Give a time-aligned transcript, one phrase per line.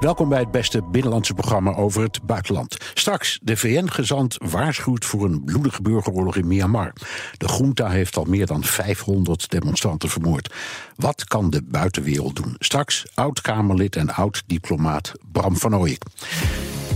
[0.00, 2.76] Welkom bij het beste binnenlandse programma over het buitenland.
[2.94, 6.92] Straks, de VN-gezant waarschuwt voor een bloedige burgeroorlog in Myanmar.
[7.36, 10.54] De junta heeft al meer dan 500 demonstranten vermoord.
[10.96, 12.54] Wat kan de buitenwereld doen?
[12.58, 16.02] Straks oud-Kamerlid en oud-diplomaat Bram van Ooyek.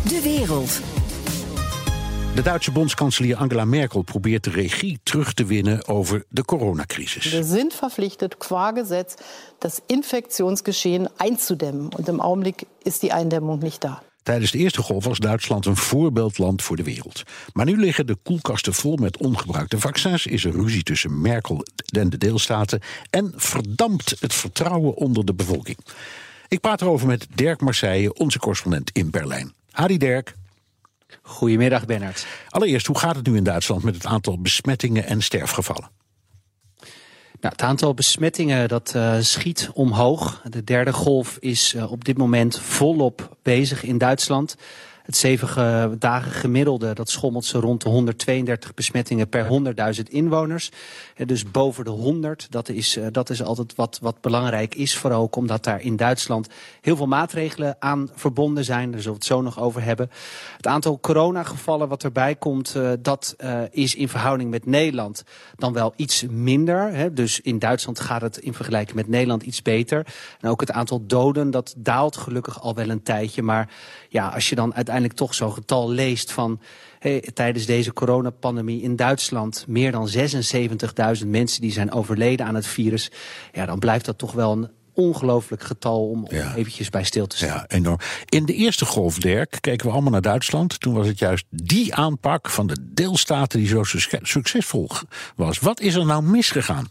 [0.05, 0.81] De Wereld.
[2.35, 7.31] De Duitse bondskanselier Angela Merkel probeert de regie terug te winnen over de coronacrisis.
[7.31, 9.15] We zijn verplicht qua Gesetz
[9.59, 11.95] das Infektionsgeschehen einzudämmen.
[11.97, 14.03] Und im Augenblick ist die Eindämmung nicht da.
[14.23, 17.23] Tijdens de eerste golf was Duitsland een voorbeeldland voor de wereld.
[17.53, 22.11] Maar nu liggen de koelkasten vol met ongebruikte vaccins, is er ruzie tussen Merkel en
[22.11, 25.79] de deelstaten en verdampt het vertrouwen onder de bevolking.
[26.49, 29.53] Ik praat erover met Dirk Marseille, onze correspondent in Berlijn.
[29.71, 30.39] Hadi Dirk.
[31.23, 32.27] Goedemiddag, Bernard.
[32.49, 35.91] Allereerst, hoe gaat het nu in Duitsland met het aantal besmettingen en sterfgevallen?
[37.41, 40.43] Nou, het aantal besmettingen dat uh, schiet omhoog.
[40.51, 44.57] De derde golf is uh, op dit moment volop bezig in Duitsland.
[45.11, 49.47] Het zeven dagen gemiddelde, dat schommelt ze rond de 132 besmettingen per
[49.97, 50.71] 100.000 inwoners.
[51.27, 54.97] Dus boven de 100, dat is, eh, dat is altijd wat, wat belangrijk is.
[54.97, 56.49] Vooral ook omdat daar in Duitsland
[56.81, 58.91] heel veel maatregelen aan verbonden zijn.
[58.91, 60.11] Daar zullen we het zo nog over hebben.
[60.57, 63.37] Het aantal coronagevallen wat erbij komt, uh, dat
[63.71, 65.25] is in verhouding met Nederland
[65.57, 67.15] dan wel iets minder.
[67.15, 70.07] Dus in Duitsland gaat het in vergelijking met Nederland iets beter.
[70.41, 73.43] En ook het aantal doden, dat daalt gelukkig al wel een tijdje.
[73.43, 73.69] Maar
[74.11, 76.61] ja, als je dan uiteindelijk toch zo'n getal leest van
[76.99, 80.11] hey, tijdens deze coronapandemie in Duitsland meer dan
[81.21, 83.11] 76.000 mensen die zijn overleden aan het virus.
[83.53, 86.55] Ja, dan blijft dat toch wel een ongelooflijk getal om, ja.
[86.55, 87.49] eventjes bij stil te staan.
[87.49, 87.99] Ja, enorm.
[88.25, 90.81] In de eerste golf, Dirk, keken we allemaal naar Duitsland.
[90.81, 93.83] Toen was het juist die aanpak van de deelstaten die zo
[94.23, 94.91] succesvol
[95.37, 95.59] was.
[95.59, 96.91] Wat is er nou misgegaan?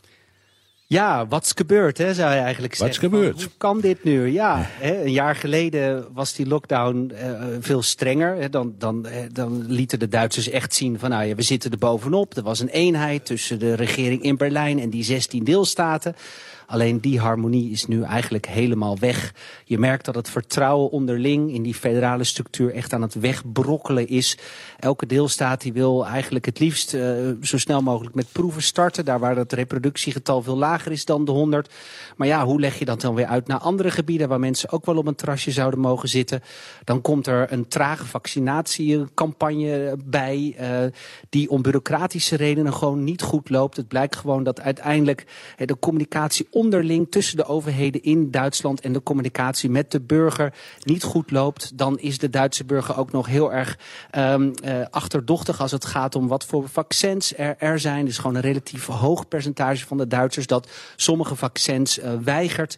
[0.91, 3.01] Ja, wat's gebeurd, hè, zou je eigenlijk zeggen.
[3.01, 3.41] Wat gebeurd?
[3.41, 4.31] Hoe kan dit nu?
[4.31, 8.35] Ja, hè, een jaar geleden was die lockdown uh, veel strenger.
[8.35, 11.77] Hè, dan, dan, dan lieten de Duitsers echt zien van, nou ja, we zitten er
[11.77, 12.37] bovenop.
[12.37, 16.15] Er was een eenheid tussen de regering in Berlijn en die 16 deelstaten.
[16.69, 19.33] Alleen die harmonie is nu eigenlijk helemaal weg.
[19.65, 24.37] Je merkt dat het vertrouwen onderling in die federale structuur echt aan het wegbrokkelen is.
[24.79, 27.01] Elke deelstaat die wil eigenlijk het liefst uh,
[27.41, 29.05] zo snel mogelijk met proeven starten.
[29.05, 31.73] Daar waar het reproductiegetal veel lager is dan de 100.
[32.17, 34.85] Maar ja, hoe leg je dat dan weer uit naar andere gebieden waar mensen ook
[34.85, 36.41] wel op een terrasje zouden mogen zitten?
[36.83, 40.67] Dan komt er een trage vaccinatiecampagne bij uh,
[41.29, 43.77] die om bureaucratische redenen gewoon niet goed loopt.
[43.77, 45.25] Het blijkt gewoon dat uiteindelijk
[45.57, 50.53] uh, de communicatie onderling tussen de overheden in Duitsland en de communicatie met de burger
[50.83, 53.77] niet goed loopt, dan is de Duitse burger ook nog heel erg
[54.17, 58.05] um, uh, achterdochtig als het gaat om wat voor vaccins er, er zijn.
[58.05, 62.77] Dus gewoon een relatief hoog percentage van de Duitsers dat sommige vaccins uh, weigert.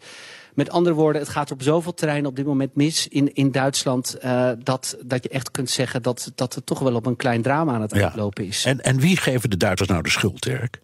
[0.54, 4.18] Met andere woorden, het gaat op zoveel terreinen op dit moment mis in, in Duitsland...
[4.24, 7.42] Uh, dat, dat je echt kunt zeggen dat, dat het toch wel op een klein
[7.42, 8.04] drama aan het ja.
[8.04, 8.66] uitlopen is.
[8.66, 10.82] En, en wie geven de Duitsers nou de schuld, Dirk?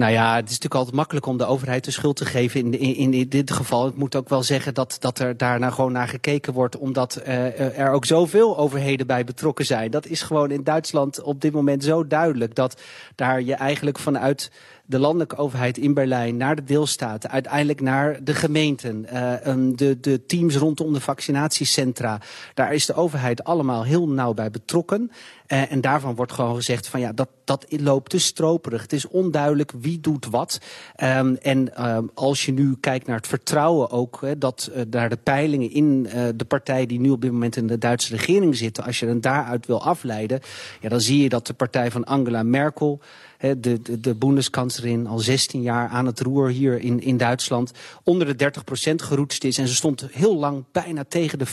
[0.00, 3.12] Nou ja, het is natuurlijk altijd makkelijk om de overheid de schuld te geven in,
[3.12, 3.86] in, dit geval.
[3.86, 7.78] Ik moet ook wel zeggen dat, dat er daarna gewoon naar gekeken wordt, omdat uh,
[7.78, 9.90] er ook zoveel overheden bij betrokken zijn.
[9.90, 12.80] Dat is gewoon in Duitsland op dit moment zo duidelijk dat
[13.14, 14.50] daar je eigenlijk vanuit
[14.90, 19.34] de landelijke overheid in Berlijn naar de deelstaten, uiteindelijk naar de gemeenten, uh,
[19.76, 22.20] de, de teams rondom de vaccinatiecentra.
[22.54, 25.10] Daar is de overheid allemaal heel nauw bij betrokken.
[25.48, 28.82] Uh, en daarvan wordt gewoon gezegd van ja, dat, dat loopt te stroperig.
[28.82, 30.60] Het is onduidelijk wie doet wat.
[31.02, 35.08] Um, en um, als je nu kijkt naar het vertrouwen ook, hè, dat uh, naar
[35.08, 36.02] de peilingen in
[36.36, 39.22] de partij die nu op dit moment in de Duitse regering zitten, als je het
[39.22, 40.40] daaruit wil afleiden,
[40.80, 43.00] ja, dan zie je dat de partij van Angela Merkel
[43.40, 47.72] de, de, de Bundeskanzlerin al 16 jaar aan het roer hier in, in Duitsland
[48.02, 48.52] onder de
[48.90, 49.58] 30% geroetst is.
[49.58, 51.50] En ze stond heel lang bijna tegen de 40%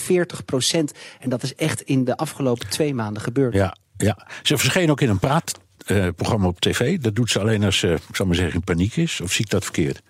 [1.20, 3.54] En dat is echt in de afgelopen twee maanden gebeurd.
[3.54, 4.28] Ja, ja.
[4.44, 6.98] ze verscheen ook in een praatprogramma uh, op tv.
[7.00, 9.22] Dat doet ze alleen als ze, ik zou maar zeggen, in paniek is.
[9.22, 10.02] Of zie ik dat verkeerd?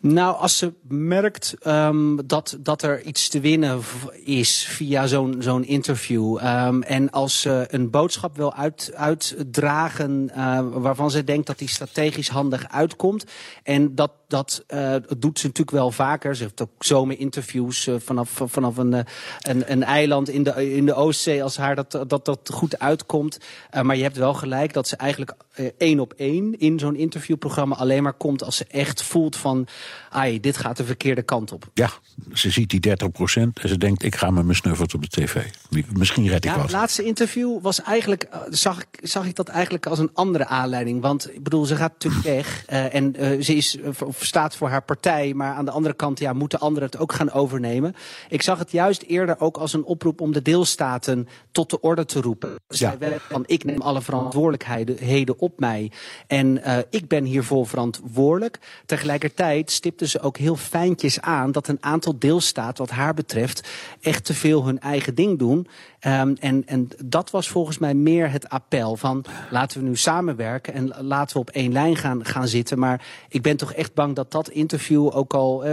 [0.00, 3.80] Nou, als ze merkt um, dat, dat er iets te winnen
[4.24, 6.40] is via zo'n zo'n interview.
[6.44, 11.68] Um, en als ze een boodschap wil uit, uitdragen uh, waarvan ze denkt dat die
[11.68, 13.24] strategisch handig uitkomt.
[13.62, 16.36] En dat dat uh, doet ze natuurlijk wel vaker.
[16.36, 19.00] Ze heeft ook zomerinterviews uh, vanaf, vanaf een, uh,
[19.40, 21.42] een, een, eiland in de, in de Oostzee...
[21.42, 23.38] als haar dat, dat, dat goed uitkomt.
[23.82, 25.34] maar je hebt wel gelijk dat ze eigenlijk
[25.78, 26.58] één op één...
[26.58, 29.66] in zo'n interviewprogramma alleen maar komt als ze echt voelt van...
[30.10, 31.70] ai, dit gaat de verkeerde kant op.
[31.74, 31.90] Ja,
[32.32, 34.02] ze ziet die 30 procent en ze denkt...
[34.02, 35.44] ik ga met mijn snuffert op de tv.
[35.92, 36.60] Misschien red ik ja.
[36.60, 38.28] Het laatste interview was eigenlijk...
[38.50, 41.00] zag ik, zag ik dat eigenlijk als een andere aanleiding.
[41.00, 42.64] Want ik bedoel, ze gaat natuurlijk weg...
[42.66, 43.14] en
[43.44, 43.78] ze is
[44.26, 45.34] staat voor haar partij.
[45.34, 47.94] Maar aan de andere kant ja, moeten anderen het ook gaan overnemen.
[48.28, 52.04] Ik zag het juist eerder ook als een oproep om de deelstaten tot de orde
[52.04, 52.54] te roepen.
[52.68, 53.08] Zij ja.
[53.28, 55.90] van ik neem alle verantwoordelijkheden op mij.
[56.26, 58.58] En uh, ik ben hiervoor verantwoordelijk.
[58.86, 63.68] Tegelijkertijd stipte ze ook heel fijntjes aan dat een aantal deelstaten wat haar betreft
[64.00, 65.68] echt te veel hun eigen ding doen.
[66.06, 70.74] Um, en, en dat was volgens mij meer het appel van laten we nu samenwerken
[70.74, 72.78] en laten we op één lijn gaan, gaan zitten.
[72.78, 75.64] Maar ik ben toch echt bang dat dat interview ook al,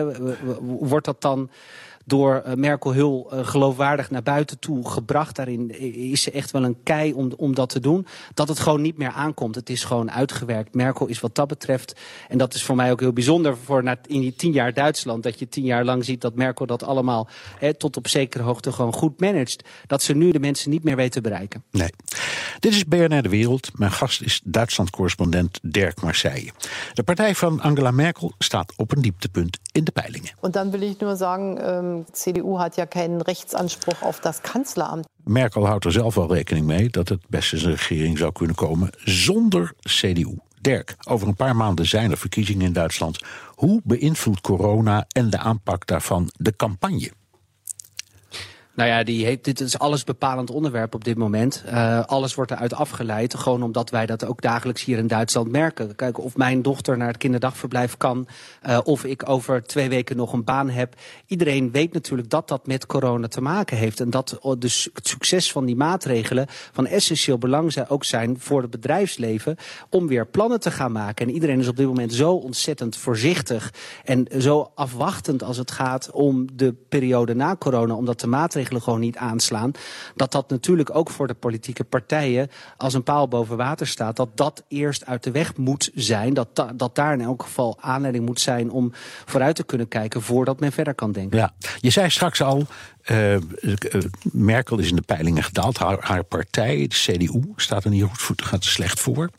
[0.61, 1.49] wordt dat dan
[2.05, 5.35] door uh, Merkel heel uh, geloofwaardig naar buiten toe gebracht.
[5.35, 5.79] Daarin
[6.11, 8.07] is ze echt wel een kei om, om dat te doen.
[8.33, 9.55] Dat het gewoon niet meer aankomt.
[9.55, 10.75] Het is gewoon uitgewerkt.
[10.75, 13.97] Merkel is wat dat betreft, en dat is voor mij ook heel bijzonder voor na,
[14.07, 17.27] in die tien jaar Duitsland, dat je tien jaar lang ziet dat Merkel dat allemaal
[17.59, 19.63] hè, tot op zekere hoogte gewoon goed managt.
[19.87, 21.63] Dat ze nu de mensen niet meer weten te bereiken.
[21.71, 21.89] Nee.
[22.59, 23.69] Dit is BNR De Wereld.
[23.79, 26.51] Mijn gast is Duitsland-correspondent Dirk Marseille.
[26.93, 30.31] De partij van Angela Merkel staat op een dieptepunt in de peilingen.
[30.41, 35.06] En dan wil ik nur zeggen, CDU hat ja keinen Rechtsanspruch auf das Kanzleramt.
[35.24, 38.56] Merkel houdt er zelf wel rekening mee dat het best eens een regering zou kunnen
[38.56, 40.38] komen zonder CDU.
[40.62, 43.19] Dirk, over een paar maanden zijn er verkiezingen in Duitsland.
[43.56, 47.12] Hoe beïnvloedt corona en de aanpak daarvan de campagne?
[48.75, 51.63] Nou ja, die heeft, dit is alles bepalend onderwerp op dit moment.
[51.68, 55.95] Uh, alles wordt eruit afgeleid, gewoon omdat wij dat ook dagelijks hier in Duitsland merken.
[55.95, 58.27] Kijken of mijn dochter naar het kinderdagverblijf kan,
[58.68, 60.95] uh, of ik over twee weken nog een baan heb.
[61.27, 64.00] Iedereen weet natuurlijk dat dat met corona te maken heeft.
[64.00, 68.62] En dat dus het succes van die maatregelen van essentieel belang zijn, ook zijn voor
[68.62, 69.56] het bedrijfsleven
[69.89, 71.27] om weer plannen te gaan maken.
[71.27, 73.74] En iedereen is op dit moment zo ontzettend voorzichtig
[74.04, 79.00] en zo afwachtend als het gaat om de periode na corona, omdat de maatregelen gewoon
[79.00, 79.71] niet aanslaan.
[80.15, 84.15] Dat dat natuurlijk ook voor de politieke partijen als een paal boven water staat.
[84.15, 86.33] Dat dat eerst uit de weg moet zijn.
[86.33, 88.91] Dat, dat daar in elk geval aanleiding moet zijn om
[89.25, 91.38] vooruit te kunnen kijken voordat men verder kan denken.
[91.38, 92.67] Ja, je zei straks al,
[93.12, 93.38] uh,
[94.31, 95.77] Merkel is in de peilingen gedaald.
[95.77, 99.29] Haar, partij, de CDU, staat er niet goed, gaat er slecht voor.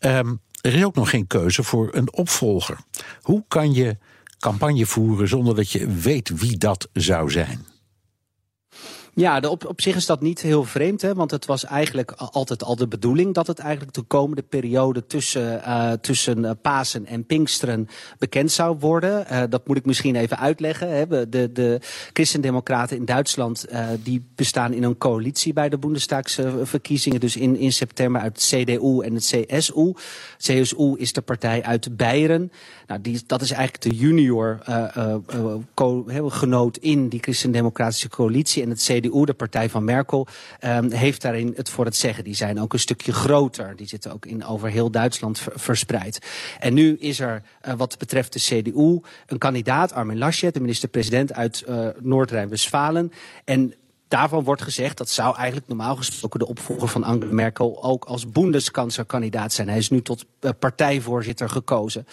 [0.00, 2.76] Um, er is ook nog geen keuze voor een opvolger.
[3.22, 3.96] Hoe kan je
[4.38, 7.66] campagne voeren zonder dat je weet wie dat zou zijn?
[9.14, 12.62] Ja, op, op zich is dat niet heel vreemd, hè, want het was eigenlijk altijd
[12.62, 17.24] al de bedoeling dat het eigenlijk de komende periode tussen, uh, tussen uh, Pasen en
[17.24, 19.26] Pinksteren bekend zou worden.
[19.32, 20.88] Uh, dat moet ik misschien even uitleggen.
[20.88, 21.28] Hè.
[21.28, 21.80] De, de
[22.12, 23.64] Christendemocraten in Duitsland
[24.02, 29.00] die bestaan in een coalitie bij de Bundestagsverkiezingen, dus in, in september uit het CDU
[29.00, 29.92] en het CSU.
[30.36, 32.52] CSU is de partij uit Beieren.
[32.86, 34.58] Nou, die, dat is eigenlijk de junior
[36.30, 40.26] genoot in die Christendemocratische coalitie en het CDU, de partij van Merkel,
[40.64, 42.24] um, heeft daarin het voor het zeggen.
[42.24, 43.76] Die zijn ook een stukje groter.
[43.76, 46.18] Die zitten ook in over heel Duitsland verspreid.
[46.58, 51.32] En nu is er uh, wat betreft de CDU een kandidaat, Armin Laschet, de minister-president
[51.32, 53.12] uit uh, Noord-Rijn-Westfalen.
[53.44, 53.74] En
[54.10, 58.30] Daarvan wordt gezegd dat zou eigenlijk normaal gesproken de opvolger van Angela Merkel ook als
[58.30, 59.68] Bundeskanzlerkandidaat zijn.
[59.68, 62.06] Hij is nu tot uh, partijvoorzitter gekozen.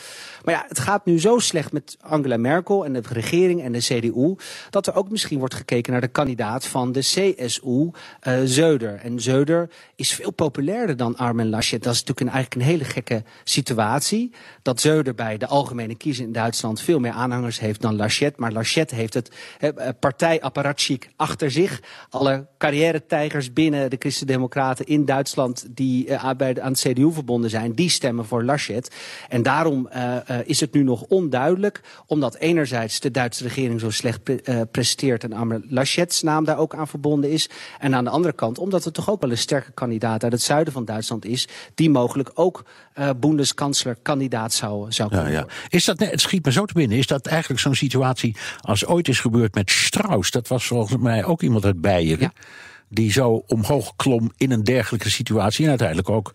[0.44, 3.80] Maar ja, het gaat nu zo slecht met Angela Merkel en de regering en de
[3.80, 4.36] CDU
[4.70, 8.96] dat er ook misschien wordt gekeken naar de kandidaat van de CSU, uh, eh, Zeuder.
[8.96, 11.84] En Zeuder is veel populairder dan Armin Laschet.
[11.84, 14.32] Dat is natuurlijk eigenlijk een hele gekke situatie.
[14.62, 18.38] Dat Zeuder bij de algemene kiezer in Duitsland veel meer aanhangers heeft dan Laschet.
[18.38, 25.66] Maar Laschet heeft het uh, partijapparatschik achter zich alle carrière-tijgers binnen de Christen-Democraten in Duitsland
[25.70, 28.96] die uh, aan het CDU verbonden zijn, die stemmen voor Laschet.
[29.30, 33.90] En daarom uh, uh, is het nu nog onduidelijk, omdat enerzijds de Duitse regering zo
[33.90, 37.50] slecht pre presteert en Arme Laschets naam daar ook aan verbonden is.
[37.80, 40.42] En aan de andere kant, omdat er toch ook wel een sterke kandidaat uit het
[40.42, 42.66] zuiden van Duitsland is, die mogelijk ook
[43.00, 45.48] uh, Bundeskanzler-kandidaat zou, zou kunnen ja, ja.
[45.70, 49.08] Is dat, het schiet me zo te binnen, is dat eigenlijk zo'n situatie als ooit
[49.08, 50.32] is gebeurd met Strauss?
[50.32, 52.32] Dat was volgens mij ook iemand uit Beieren.
[52.36, 52.42] Ja.
[52.90, 55.64] Die zo omhoog klom in een dergelijke situatie.
[55.64, 56.34] En uiteindelijk ook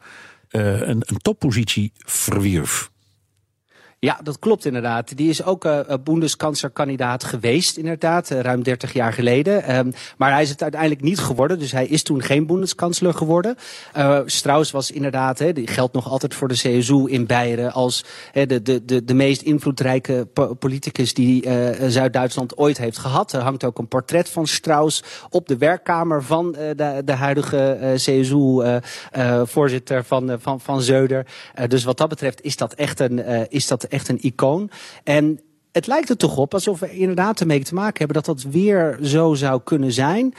[0.50, 2.91] uh, een, een toppositie verwierf.
[4.04, 5.16] Ja, dat klopt inderdaad.
[5.16, 9.76] Die is ook uh, Bundeskanzlerkandidaat geweest, inderdaad, uh, ruim 30 jaar geleden.
[9.76, 13.56] Um, maar hij is het uiteindelijk niet geworden, dus hij is toen geen Bundeskansler geworden.
[13.97, 18.04] Uh, Strauss was inderdaad, hè, die geldt nog altijd voor de CSU in Beieren als
[18.32, 21.49] hè, de, de, de, de meest invloedrijke po politicus die
[21.88, 23.32] Zuid-Duitsland ooit heeft gehad.
[23.32, 30.04] Er hangt ook een portret van Strauss op de werkkamer van de, de huidige CSU-voorzitter
[30.04, 31.26] van, van, van Zeuder.
[31.68, 34.70] dus wat dat betreft is dat echt een, is dat echt een icoon.
[35.04, 35.40] En
[35.72, 38.99] het lijkt er toch op alsof we inderdaad ermee te maken hebben dat dat weer
[39.02, 40.34] zo zou kunnen zijn.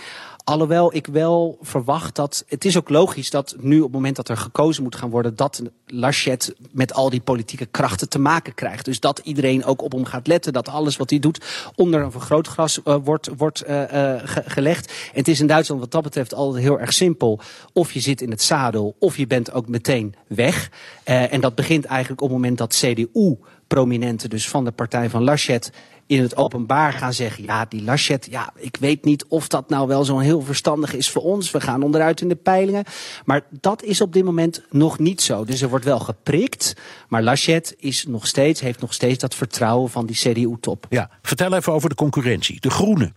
[0.46, 2.44] Alhoewel ik wel verwacht dat.
[2.48, 5.36] Het is ook logisch dat nu op het moment dat er gekozen moet gaan worden.
[5.36, 8.86] dat Laschet met al die politieke krachten te maken krijgt.
[8.86, 10.54] Dus dat iedereen ook op hem gaat letten.
[10.54, 14.88] Dat alles wat hij doet onder een vergrootglas uh, wordt, wordt uh, uh, gelegd.
[14.88, 17.40] En het is in Duitsland wat dat betreft altijd heel erg simpel.
[17.74, 20.70] Of je zit in het zadel, of je bent ook meteen weg.
[21.04, 25.24] en dat begint eigenlijk op het moment dat CDU prominenten, dus van de partij van
[25.24, 25.72] Laschet,
[26.14, 29.88] in het openbaar gaan zeggen: ja, die Laschet, ja, ik weet niet of dat nou
[29.88, 31.52] wel zo'n heel verstandig is voor ons.
[31.52, 32.84] We gaan onderuit in de peilingen.
[33.26, 35.46] Maar dat is op dit moment nog niet zo.
[35.46, 36.76] Dus er wordt wel geprikt.
[37.08, 40.86] Maar Laschet is nog steeds, heeft nog steeds dat vertrouwen van die CDU-top.
[40.90, 42.60] Ja, vertel even over de concurrentie.
[42.60, 43.16] De Groenen.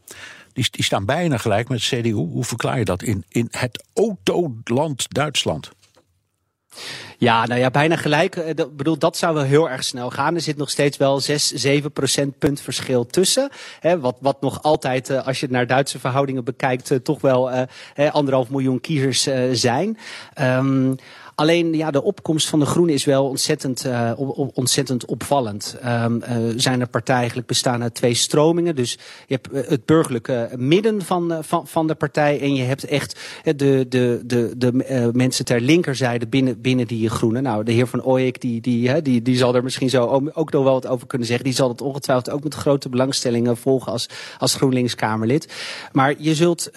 [0.53, 2.13] Die, die staan bijna gelijk met de CDU.
[2.13, 5.71] Hoe verklaar je dat in, in het autoland Duitsland?
[7.19, 8.37] Ja, nou ja, bijna gelijk.
[8.37, 10.35] Ik eh, bedoel, dat zou wel heel erg snel gaan.
[10.35, 13.49] Er zit nog steeds wel 6, 7 procentpunt verschil tussen.
[13.81, 17.21] Hè, wat, wat nog altijd, eh, als je het naar Duitse verhoudingen bekijkt, eh, toch
[17.21, 17.51] wel
[18.11, 19.99] anderhalf miljoen kiezers zijn.
[20.41, 20.97] Um,
[21.37, 24.13] Alleen ja, de opkomst van de Groenen is wel ontzettend, uh,
[24.55, 25.77] ontzettend opvallend.
[25.85, 28.77] Um, uh, zijn er partijen eigenlijk bestaan uit twee stromingen.
[28.77, 32.41] Dus je hebt het burgerlijke midden van, van, van de partij.
[32.41, 37.43] En je hebt echt de, de, de, de mensen ter linkerzijde binnen, binnen die Groenen.
[37.43, 40.63] Nou, de heer Van Ooyek, die, die, die, die zal er misschien zo ook nog
[40.63, 41.45] wel wat over kunnen zeggen.
[41.45, 45.53] Die zal het ongetwijfeld ook met grote belangstelling volgen als, als GroenLinks-Kamerlid.
[45.93, 46.71] Maar je, zult,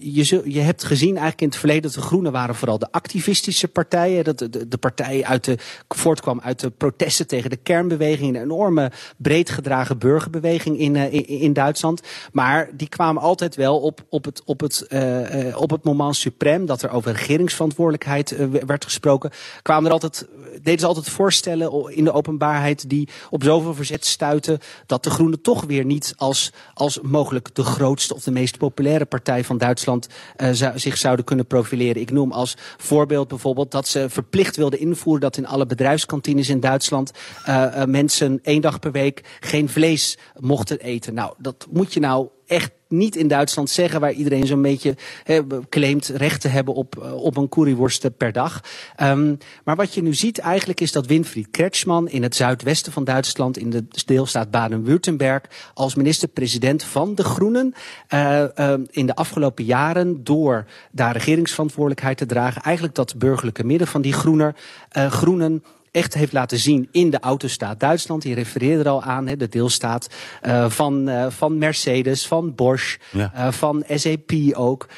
[0.00, 3.68] je, je hebt gezien eigenlijk in het verleden dat de Groenen waren vooral de activistische
[3.68, 8.34] partij Dat de, de partij uit de, voortkwam uit de protesten tegen de kernbeweging.
[8.34, 12.00] Een enorme breed gedragen burgerbeweging in, uh, in, in, Duitsland.
[12.32, 16.66] Maar die kwamen altijd wel op, op, het, op, het, uh, op het moment suprem.
[16.66, 19.30] Dat er over regeringsverantwoordelijkheid werd gesproken.
[19.62, 20.28] Kwamen er altijd,
[20.62, 22.88] deden ze altijd voorstellen in de openbaarheid.
[22.88, 24.58] die op zoveel verzet stuiten.
[24.86, 29.04] dat de Groenen toch weer niet als, als mogelijk de grootste of de meest populaire
[29.04, 30.06] partij van Duitsland.
[30.52, 32.00] zou, zich zouden kunnen profileren.
[32.02, 36.60] Ik noem als voorbeeld bijvoorbeeld dat ze verplicht wilden invoeren dat in alle bedrijfskantines in
[36.60, 37.10] Duitsland
[37.48, 41.14] uh, uh, mensen één dag per week geen vlees mochten eten.
[41.14, 45.40] Nou, dat moet je nou echt niet in Duitsland zeggen, waar iedereen zo'n beetje he,
[45.68, 48.60] claimt recht te hebben op, eh, op een curryworst per dag.
[49.02, 53.04] Um, maar wat je nu ziet eigenlijk is dat Winfried Kretschmann in het zuidwesten van
[53.04, 55.42] Duitsland, in de deelstaat Baden-Württemberg,
[55.74, 57.74] als minister-president van de Groenen,
[58.14, 63.86] uh, uh, in de afgelopen jaren door daar regeringsverantwoordelijkheid te dragen, eigenlijk dat burgerlijke midden
[63.86, 64.54] van die groener,
[64.92, 68.22] Groenen echt heeft laten zien in de autostaat Duitsland.
[68.22, 70.08] Die refereerde er al aan, hè, de deelstaat
[70.42, 73.32] uh, van, uh, van Mercedes, van Bosch, ja.
[73.36, 74.88] uh, van SAP ook.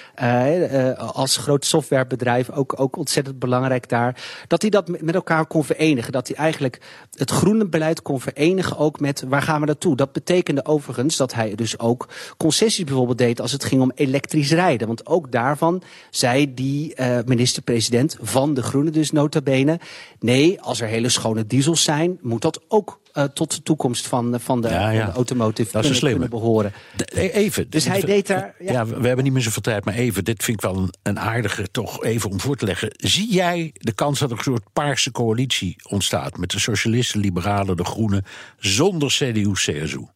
[0.97, 4.23] als groot softwarebedrijf ook, ook ontzettend belangrijk daar.
[4.47, 6.13] Dat hij dat met elkaar kon verenigen.
[6.13, 6.81] Dat hij eigenlijk
[7.15, 9.97] het groene beleid kon verenigen ook met waar gaan we naartoe.
[9.97, 14.53] Dat betekende overigens dat hij dus ook concessies bijvoorbeeld deed als het ging om elektrisch
[14.53, 14.87] rijden.
[14.87, 19.81] Want ook daarvan zei die minister-president van de Groenen dus nota bene.
[20.19, 24.41] Nee, als er hele schone diesels zijn, moet dat ook uh, tot de toekomst van,
[24.41, 24.99] van, de, ja, ja.
[24.99, 26.73] Van de automotive dat kunnen, kunnen behoren.
[26.97, 27.71] De, even.
[27.71, 28.55] Dus hij deed daar...
[28.59, 28.73] Ja.
[28.73, 28.87] ja.
[28.87, 30.25] we hebben niet meer zoveel tijd, maar even.
[30.25, 32.91] Dit vind ik wel een, een aardige, toch even om voor te leggen.
[32.97, 36.37] Zie jij de kans dat er een soort paarse coalitie ontstaat...
[36.37, 38.25] met de socialisten, liberalen, de groenen...
[38.59, 40.07] zonder CDU-CSU?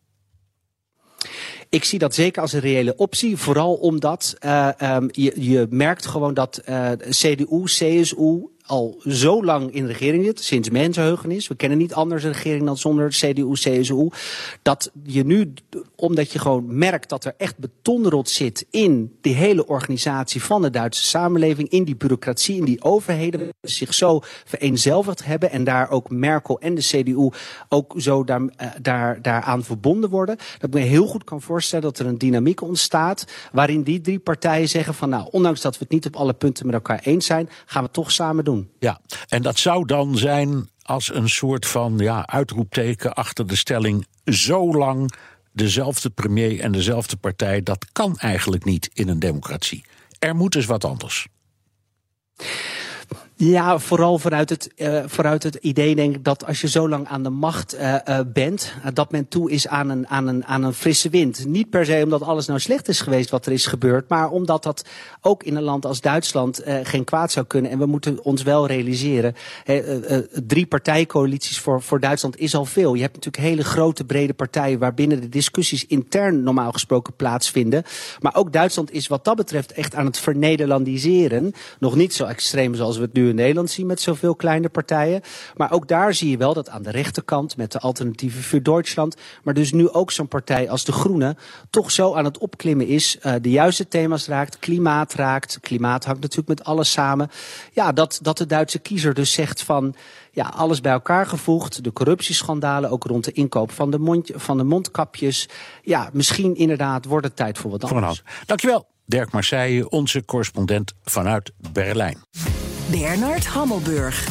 [1.71, 3.37] Ik zie dat zeker als een reële optie.
[3.37, 9.75] Vooral omdat uh, um, je, je merkt gewoon dat uh, CDU, CSU al zo lang
[9.75, 11.49] in de regering zit, sinds mensenheugenis.
[11.49, 14.09] We kennen niet anders een regering dan zonder CDU, CSU.
[14.63, 15.53] Dat je nu,
[15.97, 20.71] omdat je gewoon merkt dat er echt betonrot zit in die hele organisatie van de
[20.71, 26.11] Duitse samenleving, in die bureaucratie, in die overheden, zich zo vereenzelvigd hebben en daar ook
[26.11, 27.29] Merkel en de CDU
[27.69, 28.49] ook zo daar, uh,
[28.83, 30.37] daar, daaraan verbonden worden.
[30.37, 34.19] Dat ik me heel goed kan voorstellen dat er een dynamiek ontstaat waarin die drie
[34.19, 37.27] partijen zeggen van nou, ondanks dat we het niet op alle punten met elkaar eens
[37.27, 38.58] zijn, gaan we het toch samen doen.
[38.79, 44.07] Ja, en dat zou dan zijn als een soort van ja, uitroepteken achter de stelling:
[44.25, 45.13] zo lang
[45.53, 49.85] dezelfde premier en dezelfde partij, dat kan eigenlijk niet in een democratie.
[50.19, 51.27] Er moet dus wat anders.
[53.41, 54.71] Ja, vooral vanuit het,
[55.07, 58.21] vooruit het idee denk ik dat als je zo lang aan de macht uh, uh,
[58.27, 61.47] bent, dat men toe is aan een, aan, een, aan een frisse wind.
[61.47, 64.63] Niet per se omdat alles nou slecht is geweest wat er is gebeurd, maar omdat
[64.63, 64.85] dat
[65.21, 67.71] ook in een land als Duitsland geen kwaad zou kunnen.
[67.71, 69.35] En we moeten ons wel realiseren,
[70.47, 72.95] drie partijcoalities voor, voor Duitsland is al veel.
[72.95, 77.83] Je hebt natuurlijk hele grote brede partijen waarbinnen de discussies intern normaal gesproken plaatsvinden.
[78.21, 81.53] Maar ook Duitsland is wat dat betreft echt aan het vernederlandiseren.
[81.79, 85.23] Nog niet zo extreem zoals we het nu in Nederland zien met zoveel kleine partijen.
[85.57, 89.17] Maar ook daar zie je wel dat aan de rechterkant met de alternatieven voor Duitsland,
[89.43, 91.37] maar dus nu ook zo'n partij als de Groenen,
[91.71, 95.59] toch zo aan het opklimmen is, uh, de juiste thema's raakt, klimaat raakt.
[95.61, 97.31] Klimaat hangt natuurlijk met alles samen.
[97.73, 99.95] Ja, dat, dat de Duitse kiezer dus zegt van
[100.33, 101.85] ja, alles bij elkaar gevoegd.
[101.85, 105.49] De corruptieschandalen, ook rond de inkoop van de, mond, van de mondkapjes.
[105.83, 108.23] Ja, misschien inderdaad wordt het tijd voor wat anders.
[108.47, 112.19] Dankjewel, Dirk Marseille, onze correspondent vanuit Berlijn.
[112.91, 114.29] Bernard Hammelburg.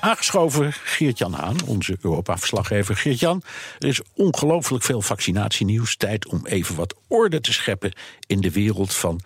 [0.00, 2.96] Aangeschoven Geert-Jan Haan, onze Europa-verslaggever.
[2.96, 3.42] Geert-Jan,
[3.78, 5.96] er is ongelooflijk veel vaccinatienieuws.
[5.96, 7.92] Tijd om even wat orde te scheppen
[8.26, 9.20] in de wereld van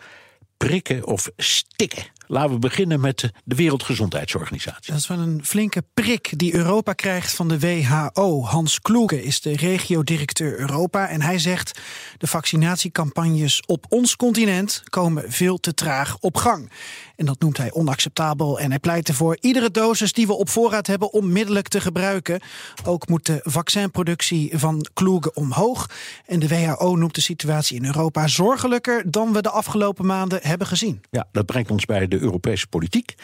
[0.57, 2.05] prikken of stikken.
[2.31, 4.93] Laten we beginnen met de Wereldgezondheidsorganisatie.
[4.93, 8.45] Dat is wel een flinke prik die Europa krijgt van de WHO.
[8.45, 11.81] Hans Kloeke is de regio-directeur Europa en hij zegt...
[12.19, 16.71] de vaccinatiecampagnes op ons continent komen veel te traag op gang.
[17.17, 19.37] En dat noemt hij onacceptabel en hij pleit ervoor...
[19.41, 22.41] iedere dosis die we op voorraad hebben onmiddellijk te gebruiken.
[22.85, 25.91] Ook moet de vaccinproductie van Kloege omhoog.
[26.27, 29.11] En de WHO noemt de situatie in Europa zorgelijker...
[29.11, 31.01] dan we de afgelopen maanden hebben gezien.
[31.11, 33.15] Ja, dat brengt ons bij de Europese politiek.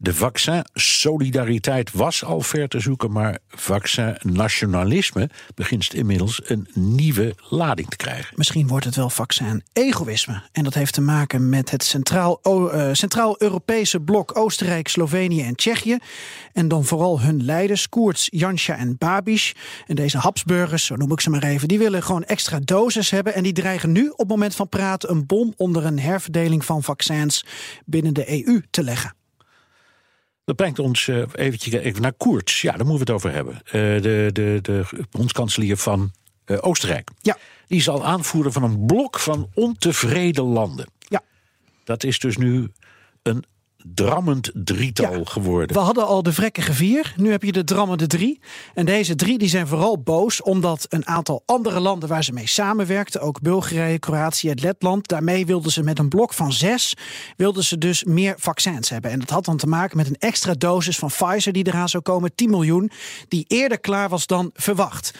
[0.00, 7.96] De vaccin-solidariteit was al ver te zoeken, maar vaccin-nationalisme begint inmiddels een nieuwe lading te
[7.96, 8.34] krijgen.
[8.36, 10.42] Misschien wordt het wel vaccin-egoïsme.
[10.52, 11.94] En dat heeft te maken met het
[12.42, 15.98] eh, Centraal-Europese blok Oostenrijk, Slovenië en Tsjechië.
[16.52, 19.54] En dan vooral hun leiders, Koerts, Janscha en Babiš.
[19.86, 23.34] En deze Habsburgers, zo noem ik ze maar even, die willen gewoon extra doses hebben.
[23.34, 26.82] En die dreigen nu op het moment van praten een bom onder een herverdeling van
[26.82, 27.44] vaccins
[27.84, 29.17] binnen de EU te leggen.
[30.48, 32.60] Dat brengt ons uh, eventjes even naar Koerts.
[32.60, 33.54] Ja, daar moeten we het over hebben.
[33.54, 36.12] Uh, de, de, de bondskanselier van
[36.46, 37.10] uh, Oostenrijk.
[37.20, 37.36] Ja.
[37.66, 40.86] Die zal aanvoeren van een blok van ontevreden landen.
[40.98, 41.22] Ja.
[41.84, 42.68] Dat is dus nu
[43.22, 43.44] een
[43.94, 45.76] drammend drietal geworden.
[45.76, 48.40] We hadden al de vrekkige vier, nu heb je de drammende drie.
[48.74, 52.46] En deze drie die zijn vooral boos omdat een aantal andere landen waar ze mee
[52.46, 56.94] samenwerkten, ook Bulgarije, Kroatië en Letland, daarmee wilden ze met een blok van zes,
[57.36, 59.10] wilden ze dus meer vaccins hebben.
[59.10, 62.02] En dat had dan te maken met een extra dosis van Pfizer die eraan zou
[62.02, 62.90] komen, 10 miljoen,
[63.28, 65.12] die eerder klaar was dan verwacht.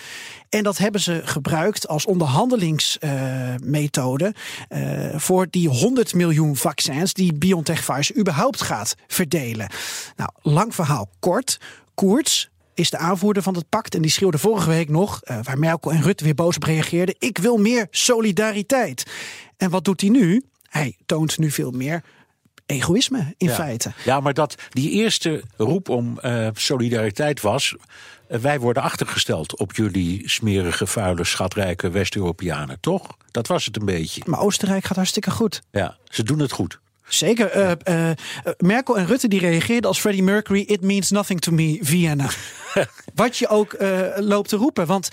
[0.49, 4.35] En dat hebben ze gebruikt als onderhandelingsmethode
[4.69, 9.71] uh, voor die 100 miljoen vaccins die BioNTech Pfizer überhaupt gaat verdelen.
[10.17, 11.61] Nou, lang verhaal kort.
[11.95, 13.95] Koerts, is de aanvoerder van het pact.
[13.95, 17.15] En die schreeuwde vorige week nog, uh, waar Merkel en Rutte weer boos op reageerden:
[17.19, 19.07] Ik wil meer solidariteit.
[19.57, 20.43] En wat doet hij nu?
[20.69, 22.03] Hij toont nu veel meer
[22.69, 23.55] egoïsme in ja.
[23.55, 23.93] feite.
[24.05, 27.75] Ja, maar dat die eerste roep om uh, solidariteit was.
[28.29, 33.07] Uh, wij worden achtergesteld op jullie smerige, vuile, schatrijke West-Europeanen, toch?
[33.31, 34.23] Dat was het een beetje.
[34.27, 35.63] Maar Oostenrijk gaat hartstikke goed.
[35.71, 36.79] Ja, ze doen het goed.
[37.09, 37.57] Zeker.
[37.57, 37.71] Uh,
[38.09, 38.11] uh,
[38.59, 42.31] Merkel en Rutte die reageerden als Freddie Mercury: It means nothing to me, Vienna.
[43.15, 44.87] Wat je ook uh, loopt te roepen.
[44.87, 45.09] Want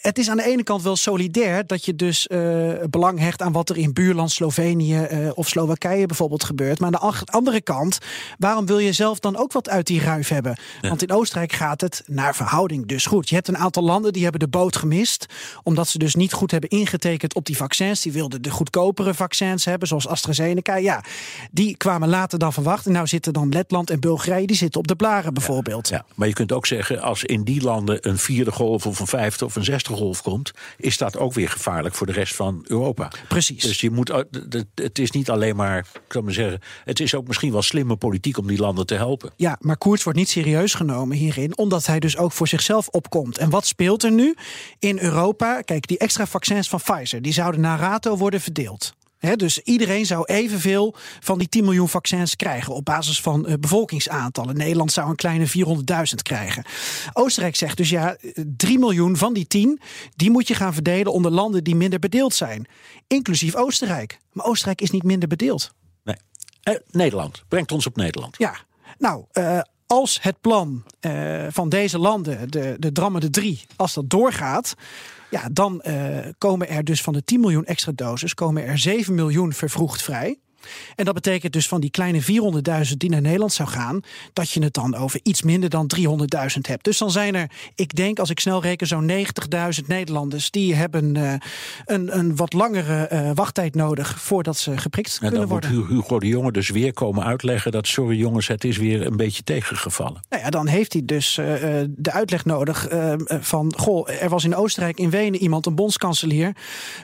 [0.00, 3.52] het is aan de ene kant wel solidair dat je dus uh, belang hecht aan
[3.52, 6.78] wat er in buurland Slovenië uh, of Slowakije bijvoorbeeld gebeurt.
[6.78, 7.98] Maar aan de andere kant,
[8.38, 10.58] waarom wil je zelf dan ook wat uit die ruif hebben?
[10.80, 10.88] Ja.
[10.88, 13.28] Want in Oostenrijk gaat het naar verhouding dus goed.
[13.28, 15.26] Je hebt een aantal landen die hebben de boot gemist,
[15.62, 18.00] omdat ze dus niet goed hebben ingetekend op die vaccins.
[18.00, 20.76] Die wilden de goedkopere vaccins hebben, zoals AstraZeneca.
[20.76, 21.04] Ja,
[21.50, 22.86] die kwamen later dan verwacht.
[22.86, 25.88] En nou zitten dan Letland en Bulgarije, die zitten op de blaren bijvoorbeeld.
[25.88, 26.14] Ja, ja.
[26.14, 29.44] maar je kunt ook zeggen, als in die landen een vierde golf of een vijfde
[29.44, 33.12] of een zesde golf komt, is dat ook weer gevaarlijk voor de rest van Europa.
[33.28, 33.62] Precies.
[33.62, 34.24] Dus je moet,
[34.74, 37.96] het is niet alleen maar, ik kan maar zeggen, het is ook misschien wel slimme
[37.96, 39.30] politiek om die landen te helpen.
[39.36, 43.38] Ja, maar Koerts wordt niet serieus genomen hierin, omdat hij dus ook voor zichzelf opkomt.
[43.38, 44.34] En wat speelt er nu
[44.78, 45.60] in Europa?
[45.60, 48.94] Kijk, die extra vaccins van Pfizer, die zouden naar rato worden verdeeld.
[49.26, 53.54] He, dus iedereen zou evenveel van die 10 miljoen vaccins krijgen op basis van uh,
[53.60, 54.56] bevolkingsaantallen.
[54.56, 56.64] Nederland zou een kleine 400.000 krijgen.
[57.12, 58.16] Oostenrijk zegt dus ja,
[58.56, 59.80] 3 miljoen van die 10,
[60.16, 62.66] die moet je gaan verdelen onder landen die minder bedeeld zijn.
[63.06, 64.18] Inclusief Oostenrijk.
[64.32, 65.72] Maar Oostenrijk is niet minder bedeeld.
[66.04, 66.16] Nee.
[66.62, 68.34] Eh, Nederland, brengt ons op Nederland.
[68.38, 68.56] Ja,
[68.98, 74.10] nou, uh, als het plan uh, van deze landen, de, de drammende drie, als dat
[74.10, 74.74] doorgaat,
[75.30, 79.14] ja, dan uh, komen er dus van de 10 miljoen extra doses, komen er 7
[79.14, 80.38] miljoen vervroegd vrij.
[80.94, 84.00] En dat betekent dus van die kleine 400.000 die naar Nederland zou gaan,
[84.32, 86.84] dat je het dan over iets minder dan 300.000 hebt.
[86.84, 91.14] Dus dan zijn er, ik denk als ik snel reken, zo'n 90.000 Nederlanders die hebben
[91.16, 91.32] uh,
[91.84, 95.70] een, een wat langere uh, wachttijd nodig voordat ze geprikt en kunnen worden.
[95.70, 98.76] En dan moet Hugo de Jonge dus weer komen uitleggen dat sorry jongens, het is
[98.76, 100.20] weer een beetje tegengevallen.
[100.28, 101.46] Nou ja, dan heeft hij dus uh,
[101.88, 102.88] de uitleg nodig
[103.26, 106.52] van, goh, er was in Oostenrijk, in Wenen iemand, een bondskanselier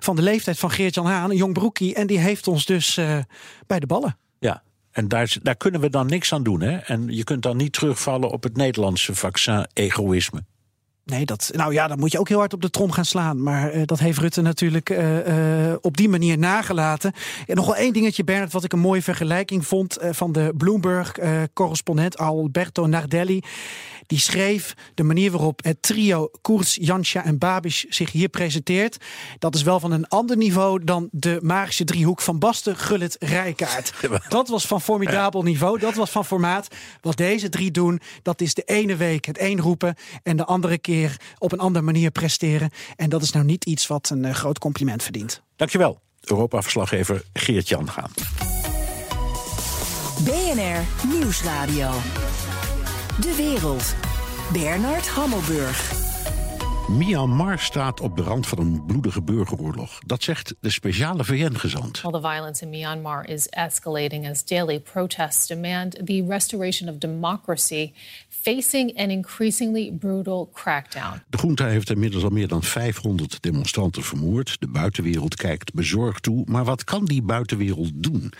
[0.01, 2.99] van de leeftijd van Geert-Jan Haan, een jong broekie, en die heeft ons dus
[3.67, 4.17] bij de ballen.
[4.39, 6.61] Ja, en daar, daar kunnen we dan niks aan doen.
[6.61, 6.77] Hè?
[6.77, 10.43] En je kunt dan niet terugvallen op het Nederlandse vaccin-egoïsme.
[11.05, 13.43] Nee, dat, nou ja, dan moet je ook heel hard op de trom gaan slaan.
[13.43, 15.27] Maar uh, dat heeft Rutte natuurlijk uh,
[15.69, 17.13] uh, op die manier nagelaten.
[17.47, 22.19] En nog wel één dingetje, Bernard, wat ik een mooie vergelijking vond van de Bloomberg-correspondent
[22.19, 23.43] Alberto Nardelli.
[24.07, 28.97] Die schreef de manier waarop het trio Koers, Janscha en Babiš zich hier presenteert.
[29.39, 33.93] Dat is wel van een ander niveau dan de magische driehoek van Basten, Gullit, Rijkaard.
[34.29, 36.69] Dat was van formidabel niveau, dat was van formaat.
[37.01, 40.79] Wat deze drie doen, dat is de ene week het een roepen en de andere
[40.79, 42.71] keer op een andere manier presteren.
[42.97, 45.43] En dat is nou niet iets wat een uh, groot compliment verdient.
[45.57, 48.11] Dankjewel, Europa-verslaggever Geert-Jan Haan.
[50.25, 51.91] BNR Nieuwsradio.
[53.21, 53.95] De wereld.
[54.53, 56.12] Bernard Hammelburg.
[56.89, 59.99] Myanmar staat op de rand van een bloedige burgeroorlog.
[60.07, 62.01] Dat zegt de speciale VN-gezant.
[62.01, 67.93] Well, the violence in Myanmar is escalating as daily protests demand the restoration of democracy,
[68.29, 71.23] facing an increasingly brutal crackdown.
[71.29, 74.57] De junta heeft inmiddels al meer dan 500 demonstranten vermoord.
[74.61, 76.45] De buitenwereld kijkt bezorgd toe.
[76.47, 78.33] Maar wat kan die buitenwereld doen?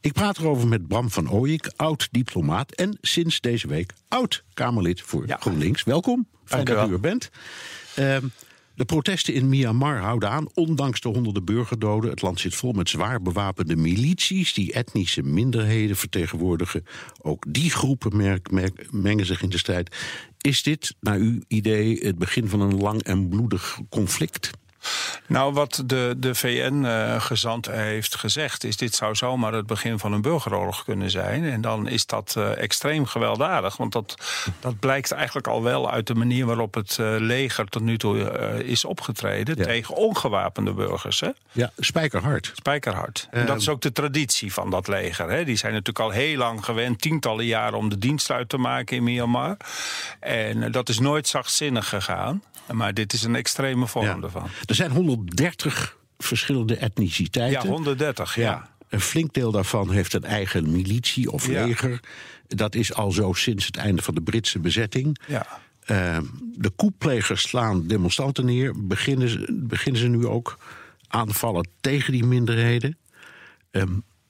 [0.00, 5.36] Ik praat erover met Bram van Ooyik, oud-diplomaat en sinds deze week oud-Kamerlid voor ja.
[5.36, 5.84] GroenLinks.
[5.84, 7.30] Welkom, fijn dat u er bent.
[7.98, 8.16] Uh,
[8.74, 12.10] de protesten in Myanmar houden aan, ondanks de honderden burgerdoden.
[12.10, 16.84] Het land zit vol met zwaar bewapende milities die etnische minderheden vertegenwoordigen.
[17.22, 19.96] Ook die groepen merk, merk, mengen zich in de strijd.
[20.40, 24.50] Is dit, naar uw idee, het begin van een lang en bloedig conflict?
[25.26, 30.22] Nou, wat de, de VN-gezant heeft gezegd, is dit zou zomaar het begin van een
[30.22, 31.44] burgeroorlog kunnen zijn.
[31.44, 33.76] En dan is dat uh, extreem gewelddadig.
[33.76, 34.14] Want dat,
[34.60, 38.18] dat blijkt eigenlijk al wel uit de manier waarop het uh, leger tot nu toe
[38.64, 39.64] is opgetreden ja.
[39.64, 41.20] tegen ongewapende burgers.
[41.20, 41.30] Hè?
[41.52, 42.52] Ja, spijkerhard.
[42.54, 43.28] Spijkerhard.
[43.30, 45.30] En dat is ook de traditie van dat leger.
[45.30, 45.44] Hè?
[45.44, 48.96] Die zijn natuurlijk al heel lang gewend, tientallen jaren, om de dienst uit te maken
[48.96, 49.56] in Myanmar.
[50.20, 52.42] En dat is nooit zachtzinnig gegaan.
[52.72, 54.18] Maar dit is een extreme vorm ja.
[54.22, 54.48] ervan.
[54.68, 57.62] Er zijn 130 verschillende etniciteiten.
[57.62, 58.42] Ja, 130, ja.
[58.42, 58.70] ja.
[58.88, 62.00] Een flink deel daarvan heeft een eigen militie of leger.
[62.46, 65.18] Dat is al zo sinds het einde van de Britse bezetting.
[65.26, 65.46] Ja.
[65.86, 66.18] Uh,
[66.54, 68.86] de koeplegers slaan demonstranten neer.
[68.86, 70.58] Beginnen ze, beginnen ze nu ook
[71.08, 72.98] aanvallen tegen die minderheden?
[73.72, 73.82] Uh,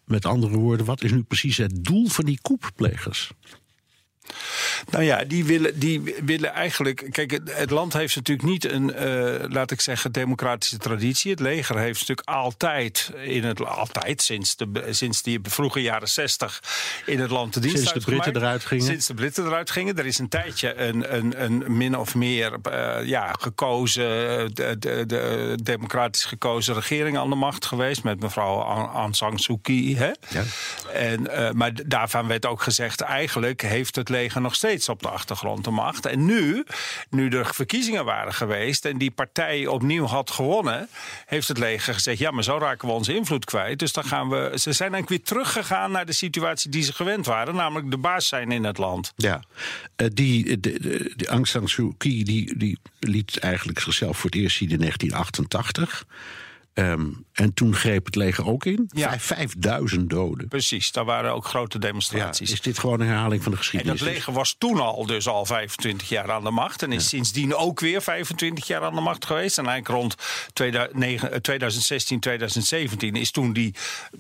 [0.05, 3.31] met andere woorden, wat is nu precies het doel van die koepplegers?
[4.91, 7.07] Nou ja, die willen, die willen eigenlijk.
[7.11, 11.31] Kijk, het, het land heeft natuurlijk niet een, uh, laat ik zeggen, democratische traditie.
[11.31, 16.63] Het leger heeft natuurlijk altijd, in het, altijd sinds, de, sinds die vroege jaren zestig
[17.07, 18.85] in het land de dienst Sinds de Britten eruit gingen?
[18.85, 19.99] Sinds de Britten eruit gingen.
[19.99, 24.05] Er is een tijdje een, een, een min of meer uh, ja, gekozen,
[24.55, 28.03] de, de, de, democratisch gekozen regering aan de macht geweest.
[28.03, 28.63] Met mevrouw
[28.95, 29.97] Aung San Suu Kyi.
[29.97, 30.11] Hè?
[30.29, 30.43] Ja.
[30.93, 35.09] En, uh, maar daarvan werd ook gezegd, eigenlijk heeft het leger nog steeds op de
[35.09, 36.07] achtergrond de macht.
[36.07, 36.65] En nu,
[37.11, 40.89] nu er verkiezingen waren geweest en die partij opnieuw had gewonnen,
[41.27, 43.79] heeft het leger gezegd: ja, maar zo raken we onze invloed kwijt.
[43.79, 44.37] Dus dan gaan we.
[44.55, 48.29] Ze zijn eigenlijk weer teruggegaan naar de situatie die ze gewend waren, namelijk de baas
[48.29, 49.13] zijn in het land.
[49.17, 49.43] Ja,
[49.97, 54.31] uh, die, de, de, de Aung San Suu Kyi die, die liet eigenlijk zichzelf voor
[54.31, 56.07] het eerst zien in 1988.
[56.79, 58.91] Um, en toen greep het leger ook in.
[58.95, 59.19] Ja.
[59.19, 60.49] 5000 doden.
[60.49, 62.49] Precies, daar waren ook grote demonstraties.
[62.49, 64.01] Ja, is dit gewoon een herhaling van de En geschiedenis?
[64.01, 66.83] dat leger was toen al dus al 25 jaar aan de macht.
[66.83, 67.09] En is ja.
[67.09, 69.59] sindsdien ook weer 25 jaar aan de macht geweest.
[69.59, 70.15] En eigenlijk rond
[71.43, 73.75] 2016, 2017 is toen die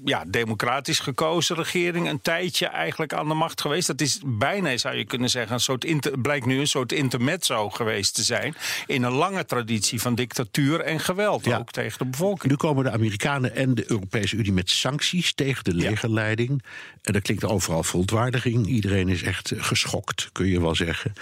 [0.04, 3.86] ja, democratisch gekozen regering een tijdje eigenlijk aan de macht geweest.
[3.86, 7.70] Dat is bijna, zou je kunnen zeggen, een soort inter, blijkt nu een soort intermezzo
[7.70, 8.54] geweest te zijn.
[8.86, 12.47] In een lange traditie van dictatuur en geweld ook tegen de bevolking.
[12.48, 16.62] Nu komen de Amerikanen en de Europese Unie met sancties tegen de legerleiding.
[17.02, 18.66] En er klinkt overal verontwaardiging.
[18.66, 21.12] Iedereen is echt geschokt, kun je wel zeggen.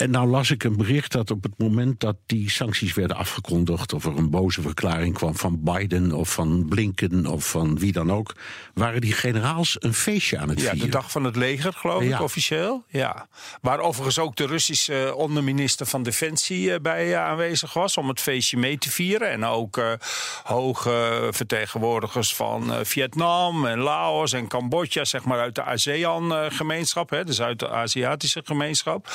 [0.00, 3.92] En nou las ik een bericht dat op het moment dat die sancties werden afgekondigd,
[3.92, 8.12] of er een boze verklaring kwam van Biden of van Blinken of van wie dan
[8.12, 8.32] ook,
[8.74, 10.86] waren die generaals een feestje aan het Ja, vieren.
[10.90, 12.16] de dag van het leger, geloof Ja.
[12.16, 12.84] ik, officieel.
[12.88, 13.28] Ja.
[13.60, 17.96] Waar overigens ook de Russische onderminister van Defensie eh, bij eh, aanwezig was...
[17.96, 19.30] om het feestje mee te vieren.
[19.30, 19.92] En ook eh,
[20.42, 25.04] hoge vertegenwoordigers van eh, Vietnam en Laos en Cambodja...
[25.04, 29.10] zeg maar uit de ASEAN-gemeenschap, de Zuid-Aziatische gemeenschap.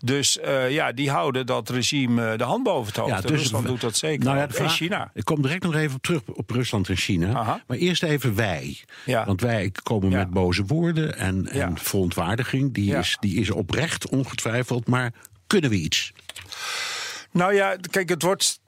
[0.00, 3.10] Dus eh, ja, die houden dat regime eh, de hand boven het hoofd.
[3.10, 4.24] Ja, dus- Rusland doet dat zeker.
[4.24, 5.10] Nou ja, en China.
[5.14, 7.32] Ik kom direct nog even op terug op Rusland en China.
[7.32, 7.62] Aha.
[7.66, 8.80] Maar eerst even wij.
[9.04, 9.24] Ja.
[9.24, 12.74] Want wij komen met boze woorden en, en verontwaardiging.
[12.74, 14.86] Die, is, die is oprecht, ongetwijfeld.
[14.86, 15.12] Maar
[15.46, 16.12] kunnen we iets?
[17.32, 18.60] Nou ja, kijk, het wordt.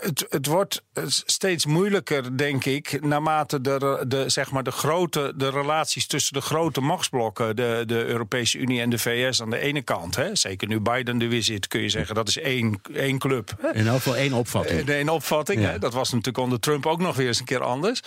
[0.00, 0.82] Het, het wordt
[1.24, 6.40] steeds moeilijker, denk ik, naarmate de, de, zeg maar de, grote, de relaties tussen de
[6.40, 10.16] grote machtsblokken, de, de Europese Unie en de VS aan de ene kant.
[10.16, 13.54] Hè, zeker nu Biden er weer zit, kun je zeggen dat is één, één club.
[13.60, 13.74] Hè.
[13.74, 14.84] In elk geval één opvatting.
[14.84, 15.70] De één opvatting, Ja.
[15.70, 18.02] hè, dat was natuurlijk onder Trump ook nog weer eens een keer anders.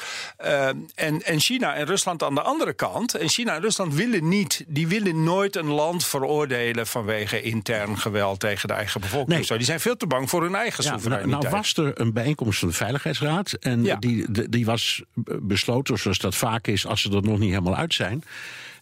[0.45, 3.15] Uh, en, en China en Rusland aan de andere kant.
[3.15, 8.39] En China en Rusland willen niet, die willen nooit een land veroordelen vanwege intern geweld
[8.39, 9.37] tegen de eigen bevolking.
[9.37, 9.45] Nee.
[9.45, 11.41] Zo, die zijn veel te bang voor hun eigen Ja, nou, soevereiniteit.
[11.43, 13.51] nou was er een bijeenkomst van de Veiligheidsraad.
[13.53, 13.95] En Ja.
[13.95, 15.03] die, die was
[15.41, 18.23] besloten, zoals dat vaak is, als ze er nog niet helemaal uit zijn.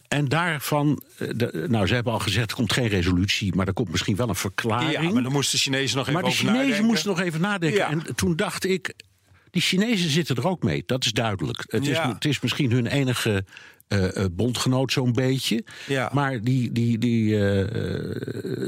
[0.08, 3.72] En daarvan, eh, de- nou, ze hebben al gezegd, er komt geen resolutie, maar er
[3.72, 4.92] komt misschien wel een verklaring.
[4.92, 6.86] Ja, maar dan moesten de Chinezen nog even Maar de over Chinezen nadenken.
[6.86, 7.78] moesten nog even nadenken.
[7.78, 7.90] Ja.
[7.90, 8.94] En toen dacht ik,
[9.50, 10.82] die Chinezen zitten er ook mee.
[10.86, 11.64] Dat is duidelijk.
[11.66, 13.44] Het, is, het is misschien hun enige
[13.88, 15.64] eh, bondgenoot zo'n beetje.
[15.86, 16.10] Ja.
[16.12, 17.36] Maar die, die, die,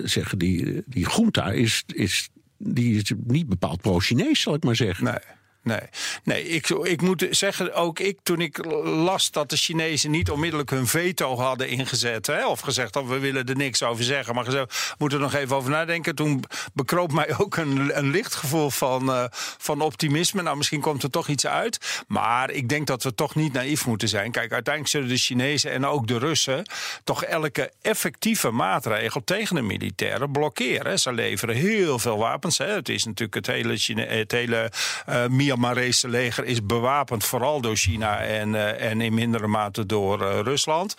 [0.05, 2.29] zeggen, die, die junta is, is,
[2.66, 5.05] die is niet bepaald pro-Chinees, zal ik maar zeggen.
[5.05, 5.18] Nee.
[5.64, 5.81] Nee,
[6.24, 10.70] nee ik, ik moet zeggen, ook ik toen ik las dat de Chinezen niet onmiddellijk
[10.70, 12.27] hun veto hadden ingezet.
[12.27, 14.35] Hè, of gezegd dat we willen er niks over zeggen.
[14.35, 16.14] Maar gezegd, we moeten er nog even over nadenken.
[16.14, 19.24] Toen bekroop mij ook een, een licht gevoel van, eh,
[19.59, 20.42] van optimisme.
[20.42, 22.03] Nou, misschien komt er toch iets uit.
[22.07, 24.31] Maar ik denk dat we toch niet naïef moeten zijn.
[24.31, 26.68] Kijk, uiteindelijk zullen de Chinezen en ook de Russen
[27.05, 30.98] toch elke effectieve maatregel tegen de militairen blokkeren.
[31.00, 32.59] Ze leveren heel veel wapens.
[32.59, 32.66] Hè.
[32.66, 34.70] Het is natuurlijk het hele, het hele
[35.09, 40.22] uh, Myanmarese leger is bewapend vooral door China en, uh, en in mindere mate door
[40.22, 40.96] uh, Rusland.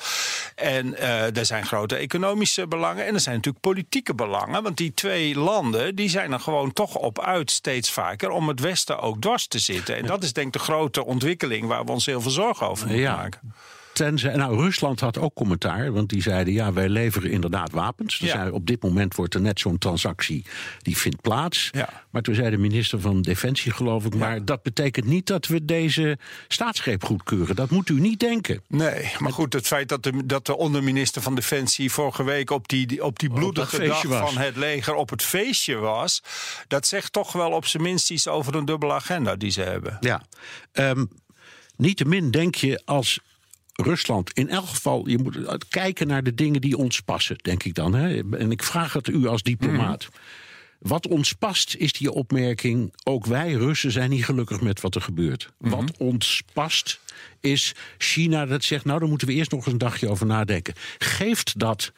[0.55, 4.63] En uh, er zijn grote economische belangen en er zijn natuurlijk politieke belangen.
[4.63, 8.59] Want die twee landen die zijn er gewoon toch op uit steeds vaker om het
[8.59, 9.95] Westen ook dwars te zitten.
[9.95, 12.85] En dat is denk ik de grote ontwikkeling waar we ons heel veel zorgen over
[12.87, 13.15] moeten Ja.
[13.15, 13.53] maken.
[13.95, 18.17] Tenzij, nou, Rusland had ook commentaar, want die zeiden: ja, wij leveren inderdaad wapens.
[18.17, 18.49] Ja.
[18.49, 20.45] op dit moment wordt er net zo'n transactie
[20.81, 21.69] die vindt plaats.
[21.71, 21.89] Ja.
[22.09, 25.65] Maar toen zei de minister van Defensie, geloof ik, maar dat betekent niet dat we
[25.65, 27.55] deze staatsgreep goedkeuren.
[27.55, 28.61] Dat moet u niet denken.
[28.67, 32.67] Nee, maar goed, het feit dat de, dat de onderminister van Defensie vorige week op
[32.67, 34.33] die, op die bloedige dat dag was.
[34.33, 36.23] van het leger op het feestje was,
[36.67, 39.97] dat zegt toch wel op zijn minst iets over een dubbele agenda die ze hebben.
[39.99, 40.21] Ja.
[40.71, 41.03] Ehm
[41.77, 43.19] niettemin denk je als
[43.75, 47.73] Rusland in elk geval, je moet kijken naar de dingen die ons passen, denk ik
[47.73, 47.93] dan.
[47.93, 48.35] Hè?
[48.37, 50.09] En ik vraag het u als diplomaat.
[50.79, 55.01] Wat ons past is die opmerking: ook wij Russen zijn niet gelukkig met wat er
[55.01, 55.49] gebeurt.
[55.57, 56.99] Wat ons past
[57.39, 60.73] is China dat zegt: nou, daar moeten we eerst nog eens een dagje over nadenken.
[60.97, 61.91] Geeft dat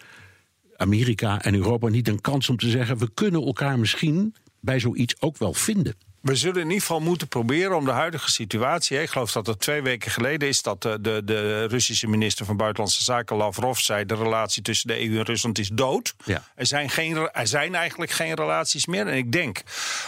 [0.75, 5.15] Amerika en Europa niet een kans om te zeggen: we kunnen elkaar misschien bij zoiets
[5.19, 5.95] ook wel vinden?
[6.21, 9.01] We zullen in ieder geval moeten proberen om de huidige situatie.
[9.01, 12.57] Ik geloof dat het twee weken geleden is dat de, de, de Russische minister van
[12.57, 16.15] Buitenlandse Zaken Lavrov zei: de relatie tussen de EU en Rusland is dood.
[16.25, 16.43] Ja.
[16.55, 19.07] Er, zijn geen, er zijn eigenlijk geen relaties meer.
[19.07, 19.61] En ik denk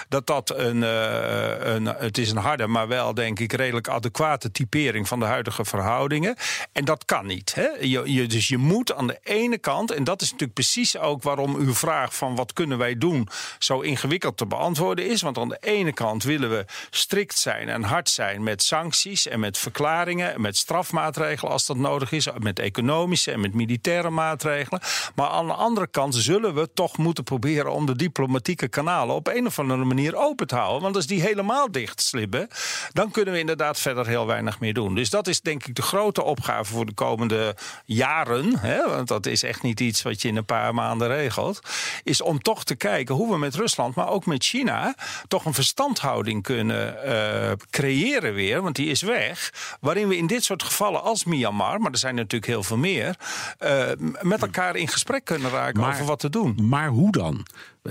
[0.07, 1.85] dat dat een, uh, een.
[1.85, 6.35] Het is een harde, maar wel denk ik redelijk adequate typering van de huidige verhoudingen.
[6.71, 7.55] En dat kan niet.
[7.55, 7.67] Hè?
[7.79, 11.23] Je, je, dus je moet aan de ene kant, en dat is natuurlijk precies ook
[11.23, 13.27] waarom uw vraag van wat kunnen wij doen
[13.59, 15.21] zo ingewikkeld te beantwoorden is.
[15.21, 19.39] Want aan de ene kant willen we strikt zijn en hard zijn met sancties en
[19.39, 24.81] met verklaringen en met strafmaatregelen als dat nodig is, met economische en met militaire maatregelen.
[25.15, 29.27] Maar aan de andere kant zullen we toch moeten proberen om de diplomatieke kanalen op
[29.27, 30.81] een of andere manier open te houden.
[30.81, 32.47] Want als die helemaal dicht slibben,
[32.91, 34.95] dan kunnen we inderdaad verder heel weinig meer doen.
[34.95, 38.59] Dus dat is denk ik de grote opgave voor de komende jaren.
[38.59, 41.59] Hè, want dat is echt niet iets wat je in een paar maanden regelt.
[42.03, 44.95] Is om toch te kijken hoe we met Rusland, maar ook met China,
[45.27, 45.53] toch een
[45.95, 48.61] verstandhouding kunnen uh, creëren weer.
[48.61, 49.53] Want die is weg.
[49.81, 53.15] Waarin we in dit soort gevallen als Myanmar, maar er zijn natuurlijk heel veel meer,
[53.63, 53.83] uh,
[54.21, 56.57] met elkaar in gesprek kunnen raken Maar- over wat te doen.
[56.61, 57.45] Maar hoe dan?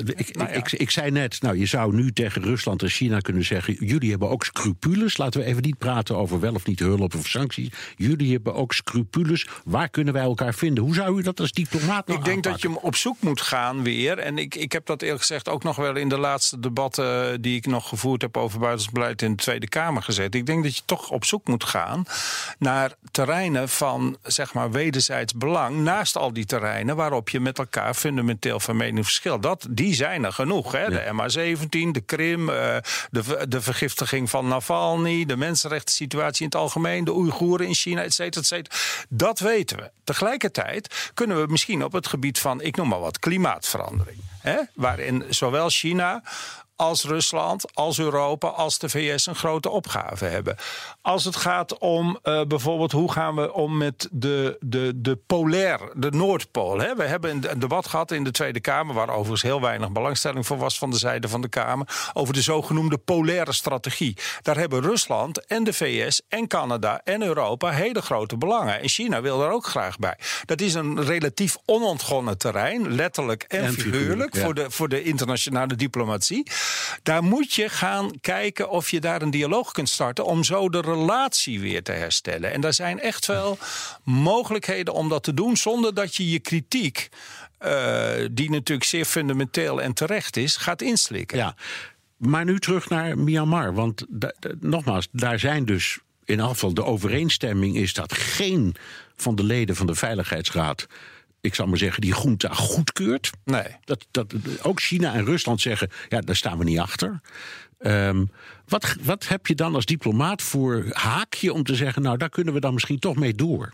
[0.04, 0.54] Ik, Nou ja.
[0.54, 3.87] ik, ik zei net, nou, je zou nu tegen Rusland en China kunnen zeggen...
[3.87, 5.16] jullie hebben ook scrupules.
[5.16, 7.68] Laten we even niet praten over wel of niet hulp of sancties.
[7.96, 9.46] Jullie hebben ook scrupules.
[9.64, 10.84] Waar kunnen wij elkaar vinden?
[10.84, 13.82] Hoe zou u dat als diplomaat nou Ik denk dat je op zoek moet gaan
[13.82, 14.18] weer.
[14.18, 17.56] En ik, ik heb dat eerlijk gezegd ook nog wel in de laatste debatten die
[17.56, 20.34] ik nog gevoerd heb over buitenlands beleid in de Tweede Kamer gezet.
[20.34, 22.04] Ik denk dat je toch op zoek moet gaan
[22.58, 25.76] naar terreinen van zeg maar wederzijds belang.
[25.76, 29.42] Naast al die terreinen waarop je met elkaar fundamenteel van mening verschilt.
[29.42, 30.72] Dat, die zijn er genoeg.
[30.72, 30.90] Hè?
[30.90, 32.77] De MH17, de Krim, eh,
[33.11, 38.03] de, de vergiftiging van Navalny, de mensenrechten situatie in het algemeen, de Oeigoeren in China,
[38.03, 38.77] et cetera, et cetera.
[39.09, 39.90] Dat weten we.
[40.05, 44.18] Tegelijkertijd kunnen we misschien op het gebied van, ik noem maar wat, klimaatverandering.
[44.40, 44.57] Hè?
[44.74, 46.22] Waarin zowel China
[46.78, 50.56] als Rusland, als Europa, als de VS een grote opgave hebben.
[51.02, 55.80] Als het gaat om eh, bijvoorbeeld hoe gaan we om met de, de, de polair,
[55.94, 56.78] de Noordpool.
[56.78, 56.94] Hè?
[56.94, 60.58] We hebben een, debat gehad in de Tweede Kamer, waar overigens heel weinig belangstelling voor
[60.58, 64.16] was van de zijde van de Kamer, over de zogenoemde polaire strategie.
[64.42, 68.80] Daar hebben Rusland en de VS en Canada en Europa hele grote belangen.
[68.80, 70.18] En China wil er ook graag bij.
[70.44, 74.44] Dat is een relatief onontgonnen terrein, letterlijk en, En figuurlijk, figuurlijk, ja.
[74.44, 76.46] voor de, voor de internationale diplomatie.
[77.02, 80.81] Daar moet je gaan kijken of je daar een dialoog kunt starten om zo de
[80.81, 82.52] relatie weer te herstellen.
[82.52, 83.59] En daar zijn echt wel
[84.04, 87.09] mogelijkheden om dat te doen zonder dat je je kritiek,
[87.59, 91.38] eh, die natuurlijk zeer fundamenteel en terecht is, gaat inslikken.
[91.38, 91.54] Ja,
[92.16, 93.74] maar nu terug naar Myanmar.
[93.74, 94.04] Want
[94.61, 98.74] nogmaals, daar zijn dus in geval de overeenstemming is dat geen
[99.16, 100.87] van de leden van de Veiligheidsraad,
[101.40, 103.31] ik zal maar zeggen, die junta goedkeurt.
[103.44, 103.77] Nee.
[103.85, 107.20] Dat, dat, ook China en Rusland zeggen, ja, daar staan we niet achter.
[107.79, 108.24] Ehm,
[108.68, 112.55] wat, wat heb je dan als diplomaat voor haakje om te zeggen, nou, daar kunnen
[112.55, 113.72] we dan misschien toch mee door?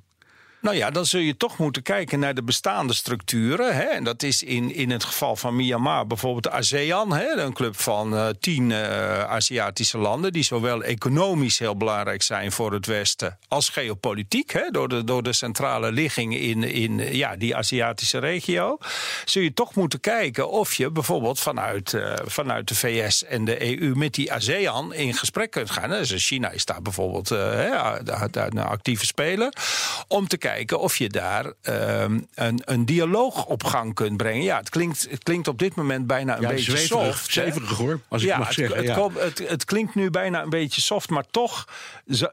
[0.64, 3.76] Nou ja, dan zul je toch moeten kijken naar de bestaande structuren.
[3.76, 3.82] Hè?
[3.82, 7.36] En dat is in, in het geval van Myanmar bijvoorbeeld de ASEAN, hè?
[7.36, 12.72] een club van eh, tien eh, Aziatische landen, die zowel economisch heel belangrijk zijn voor
[12.72, 14.70] het Westen als geopolitiek, hè?
[14.70, 18.78] Door, de, door de centrale ligging in, in ja, die Aziatische regio.
[19.24, 23.80] Zul je toch moeten kijken of je bijvoorbeeld vanuit, eh, vanuit de VS en de
[23.80, 25.90] EU met die ASEAN in gesprek kunt gaan.
[25.90, 27.68] Dus China is daar bijvoorbeeld hè,
[28.32, 29.52] een actieve speler.
[30.08, 34.42] Om te kijken of je daar ehm, een, een dialoog op gang kunt brengen.
[34.42, 37.32] Ja, het klinkt, het klinkt op dit moment bijna een Ja, beetje zweverig, soft.
[37.32, 38.94] zweverig, hoor, als ik ja, mag het, zeggen, Het, ja.
[38.94, 41.68] kom- het, het klinkt nu bijna een beetje soft, maar toch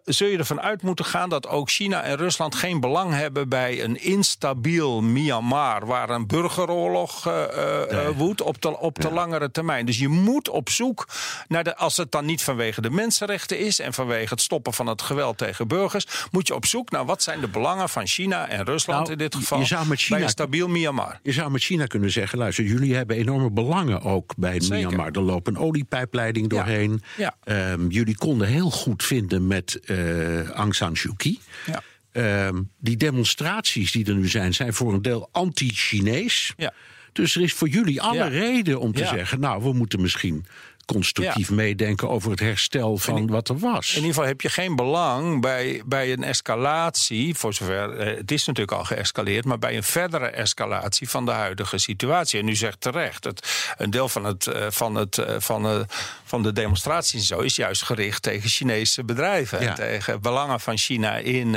[0.06, 3.84] zul je ervan uit moeten gaan dat ook China en Rusland geen belang hebben bij
[3.84, 9.86] een instabiel Myanmar, waar een burgeroorlog eh, woedt op de, op de langere termijn.
[9.86, 11.08] Dus je moet op zoek
[11.48, 14.88] naar de, als het dan niet vanwege de mensenrechten is en vanwege het stoppen van
[14.88, 18.48] het geweld tegen burgers, moet je op zoek naar wat zijn de belangen van China
[18.48, 21.20] en Rusland Nou, in dit je geval zou met China- bij een stabiel Myanmar.
[21.24, 24.76] Je zou met China kunnen zeggen: luister, jullie hebben enorme belangen ook bij Zeker.
[24.88, 25.12] Myanmar.
[25.12, 27.02] Er loopt een oliepijpleiding doorheen.
[27.18, 27.36] Ja.
[27.44, 31.40] Ehm, jullie konden heel goed vinden met eh, Aung San Suu Kyi.
[31.66, 31.82] Ja.
[32.12, 36.54] Ehm, die demonstraties die er nu zijn, zijn voor een deel anti-Chinees.
[36.58, 36.74] Ja.
[37.14, 40.46] Dus er is voor jullie alle reden om te zeggen: nou, we moeten misschien
[40.86, 43.90] constructief meedenken over het herstel van wat er was.
[43.90, 48.32] In ieder geval heb je geen belang bij, bij een escalatie, voor zover eh, het
[48.32, 52.40] is natuurlijk al geëscaleerd, maar bij een verdere escalatie van de huidige situatie.
[52.40, 55.80] En u zegt terecht, het, een deel van, het, eh, van, het, eh, van, eh,
[56.24, 59.74] van de demonstraties en zo is juist gericht tegen Chinese bedrijven, Ja.
[59.74, 61.50] tegen belangen van China in.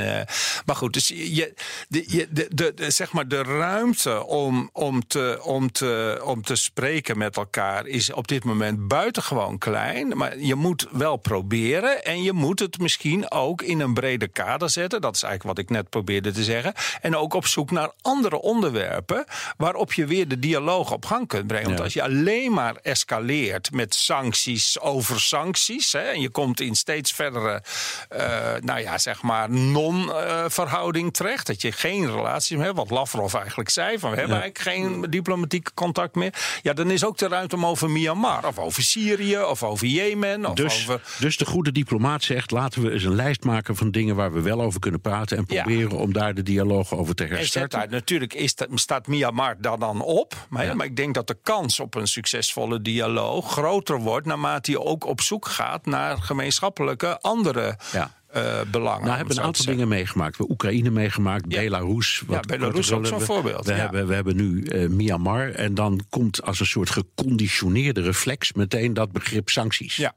[0.65, 1.53] maar goed, dus je,
[1.87, 6.41] de, je, de, de, de- zeg maar de ruimte om, om, te, om, te, om
[6.41, 10.17] te spreken met elkaar is op dit moment buitengewoon klein.
[10.17, 14.69] Maar je moet wel proberen en je moet het misschien ook in een breder kader
[14.69, 15.01] zetten.
[15.01, 16.73] Dat is eigenlijk wat ik net probeerde te zeggen.
[17.01, 19.25] En ook op zoek naar andere onderwerpen
[19.57, 21.67] waarop je weer de dialoog op gang kunt brengen.
[21.67, 25.91] Want als je alleen maar escaleert met sancties over sancties.
[25.91, 27.63] Hè, en je komt in steeds verdere,
[28.09, 31.47] eh, nou ja, zeg maar, non-verhouding terecht.
[31.47, 32.77] Dat je geen relatie meer hebt.
[32.77, 36.33] Wat Lavrov eigenlijk zei: van we hebben eigenlijk geen diplomatieke contact meer.
[36.61, 39.04] Ja, dan is ook de ruimte om over Myanmar of over Syrië
[39.47, 40.45] of over Jemen.
[40.45, 43.91] Of Dus, over, dus de goede diplomaat zegt: laten we eens een lijst maken van
[43.91, 45.37] dingen waar we wel over kunnen praten.
[45.37, 45.63] En Ja.
[45.63, 47.79] proberen om daar de dialoog over te En zet herstarten.
[47.79, 50.45] daar, natuurlijk is dat, staat Myanmar daar dan op.
[50.49, 54.81] Maar, maar ik denk dat de kans op een succesvolle dialoog groter wordt naarmate je
[54.83, 58.11] ook op zoek gaat naar gemeenschappelijke andere Ja.
[58.35, 59.05] Eh, belangen.
[59.05, 60.29] Nou, hebben een aantal dingen meegemaakt.
[60.31, 61.61] We hebben Oekraïne meegemaakt, Ja.
[61.61, 62.23] Belarus.
[62.27, 63.77] Ja, wat Belarus korte ook zo'n we- voorbeeld, We, ja.
[63.77, 65.49] hebben, we hebben nu eh, Myanmar.
[65.49, 69.95] En dan komt als een soort geconditioneerde reflex meteen dat begrip sancties.
[69.95, 70.13] Ja.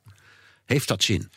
[0.69, 1.31] Heeft dat zin?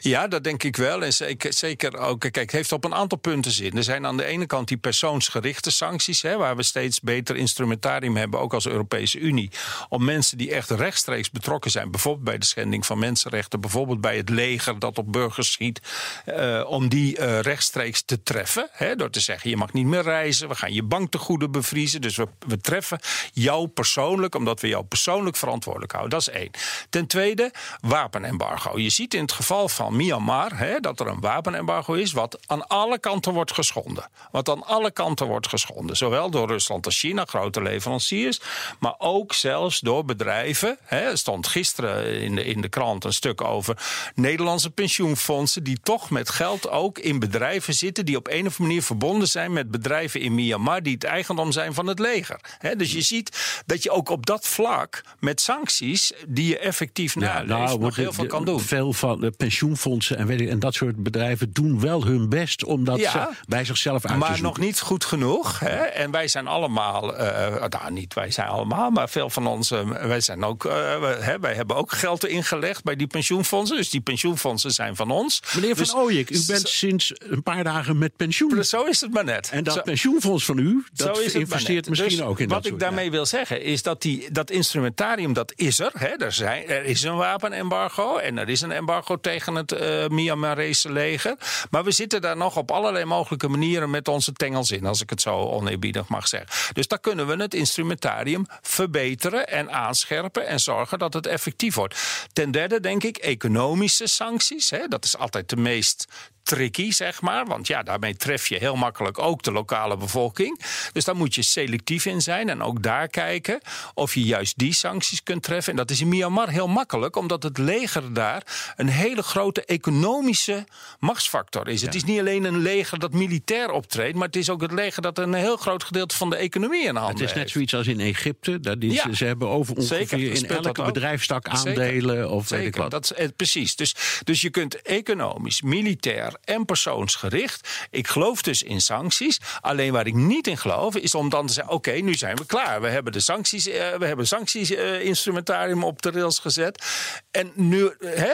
[0.00, 1.02] Ja, dat denk ik wel.
[1.04, 3.76] En zeker, zeker ook, kijk, het heeft op een aantal punten zin.
[3.76, 8.16] Er zijn aan de ene kant die persoonsgerichte sancties, hè, waar we steeds beter instrumentarium
[8.16, 9.50] hebben, ook als Europese Unie,
[9.88, 14.16] om mensen die echt rechtstreeks betrokken zijn, bijvoorbeeld bij de schending van mensenrechten, bijvoorbeeld bij
[14.16, 15.80] het leger dat op burgers schiet,
[16.26, 18.68] uh, om die uh, rechtstreeks te treffen.
[18.72, 22.00] Hè, door te zeggen: je mag niet meer reizen, we gaan je banktegoeden bevriezen.
[22.00, 22.98] Dus we, we treffen
[23.32, 26.18] jou persoonlijk, omdat we jou persoonlijk verantwoordelijk houden.
[26.18, 26.50] Dat is één.
[26.90, 28.72] Ten tweede, wapenembargo.
[28.76, 32.66] Je ziet in het geval van Myanmar hè, dat er een wapenembargo is, wat aan
[32.66, 34.08] alle kanten wordt geschonden.
[34.30, 35.96] Wat aan alle kanten wordt geschonden.
[35.96, 38.40] Zowel door Rusland als China, grote leveranciers,
[38.78, 40.78] maar ook zelfs door bedrijven.
[40.82, 40.98] Hè.
[40.98, 43.76] Er stond gisteren in de, in de krant een stuk over
[44.14, 48.62] Nederlandse pensioenfondsen, die toch met geld ook in bedrijven zitten, die op een of andere
[48.62, 52.40] manier verbonden zijn met bedrijven in Myanmar, die het eigendom zijn van het leger.
[52.58, 52.76] Hè.
[52.76, 57.42] Dus je ziet dat je ook op dat vlak met sancties, die je effectief ja,
[57.42, 58.60] nou, nog heel veel kan doen.
[58.64, 62.64] Veel van de pensioenfondsen en, weet ik, en dat soort bedrijven doen wel hun best
[62.64, 64.42] om dat Ja, bij zichzelf uit maar te zoeken.
[64.60, 65.58] nog niet goed genoeg.
[65.60, 65.76] Hè?
[65.76, 69.88] En wij zijn allemaal, eh, nou niet wij zijn allemaal, maar veel van ons, eh,
[69.90, 70.72] wij zijn ook, eh,
[71.18, 73.76] hè, wij hebben ook geld ingelegd bij die pensioenfondsen.
[73.76, 75.42] Dus die pensioenfondsen zijn van ons.
[75.54, 78.64] Meneer Van Dus- Ooyek, u bent sinds een paar dagen met pensioen.
[78.64, 79.50] Zo is het maar net.
[79.52, 81.88] En dat Zo- pensioenfonds van u, dat maar investeert net.
[81.88, 84.50] misschien Dus ook in Wat dat ik soort- daarmee wil zeggen is dat die, dat
[84.50, 85.90] instrumentarium, dat is er.
[85.98, 86.06] Hè.
[86.06, 90.92] Er, zijn, er is een wapenembargo en er is een embargo tegen het eh Myanmarese
[90.92, 91.36] leger.
[91.70, 95.10] Maar we zitten daar nog op allerlei mogelijke manieren met onze tengels in, als ik
[95.10, 96.74] het zo oneerbiedig mag zeggen.
[96.74, 102.26] Dus daar kunnen we het instrumentarium verbeteren en aanscherpen en zorgen dat het effectief wordt.
[102.32, 104.70] Ten derde denk ik economische sancties.
[104.70, 104.88] Hè.
[104.88, 106.06] Dat is altijd de meest
[106.44, 107.46] tricky, zeg maar.
[107.46, 110.60] Want ja, daarmee tref je heel makkelijk ook de lokale bevolking.
[110.92, 113.60] Dus daar moet je selectief in zijn en ook daar kijken
[113.94, 115.70] of je juist die sancties kunt treffen.
[115.72, 120.64] En dat is in Myanmar heel makkelijk, omdat het leger daar een hele grote economische
[121.00, 121.82] machtsfactor is.
[121.82, 125.02] Het is niet alleen een leger dat militair optreedt, maar het is ook het leger
[125.02, 127.50] dat een heel groot gedeelte van de economie in handen Het is net heeft.
[127.50, 128.60] zoiets als in Egypte.
[128.60, 129.12] Dat is, Ja.
[129.12, 131.82] Ze hebben over ongeveer Zeker, in elke bedrijfstak Zeker.
[131.82, 132.90] aandelen of weet ik Zeker, wat.
[132.90, 133.76] Dat is, eh, precies.
[133.76, 137.68] Dus, dus je kunt economisch, militair en persoonsgericht.
[137.90, 139.40] Ik geloof dus in sancties.
[139.60, 142.46] Alleen waar ik niet in geloof is om dan te zeggen: oké, nu zijn we
[142.46, 142.80] klaar.
[142.80, 146.84] We hebben de sancties, eh, we hebben sancties-instrumentarium op de rails gezet.
[147.30, 148.32] En nu, eh, hè,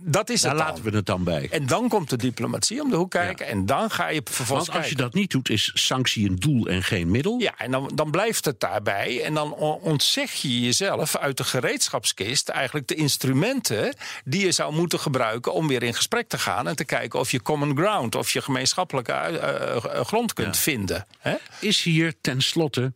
[0.00, 0.60] dat is Daar het.
[0.60, 0.68] dan.
[0.68, 1.48] laten we het dan bij.
[1.50, 3.46] En dan komt de diplomatie om de hoek kijken.
[3.46, 6.66] En dan ga je vervolgens Want als je dat niet doet, is sanctie een doel
[6.66, 7.38] en geen middel.
[7.38, 9.22] Ja, en dan, dan blijft het daarbij.
[9.24, 14.74] En dan on- ontzeg je jezelf uit de gereedschapskist eigenlijk de instrumenten die je zou
[14.74, 18.14] moeten gebruiken om weer in gesprek te gaan en te kijken of je common ground,
[18.14, 21.06] of je gemeenschappelijke eh, eh, grond kunt vinden.
[21.18, 21.34] Hè?
[21.60, 22.92] Is hier tenslotte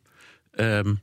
[0.55, 0.95] ehm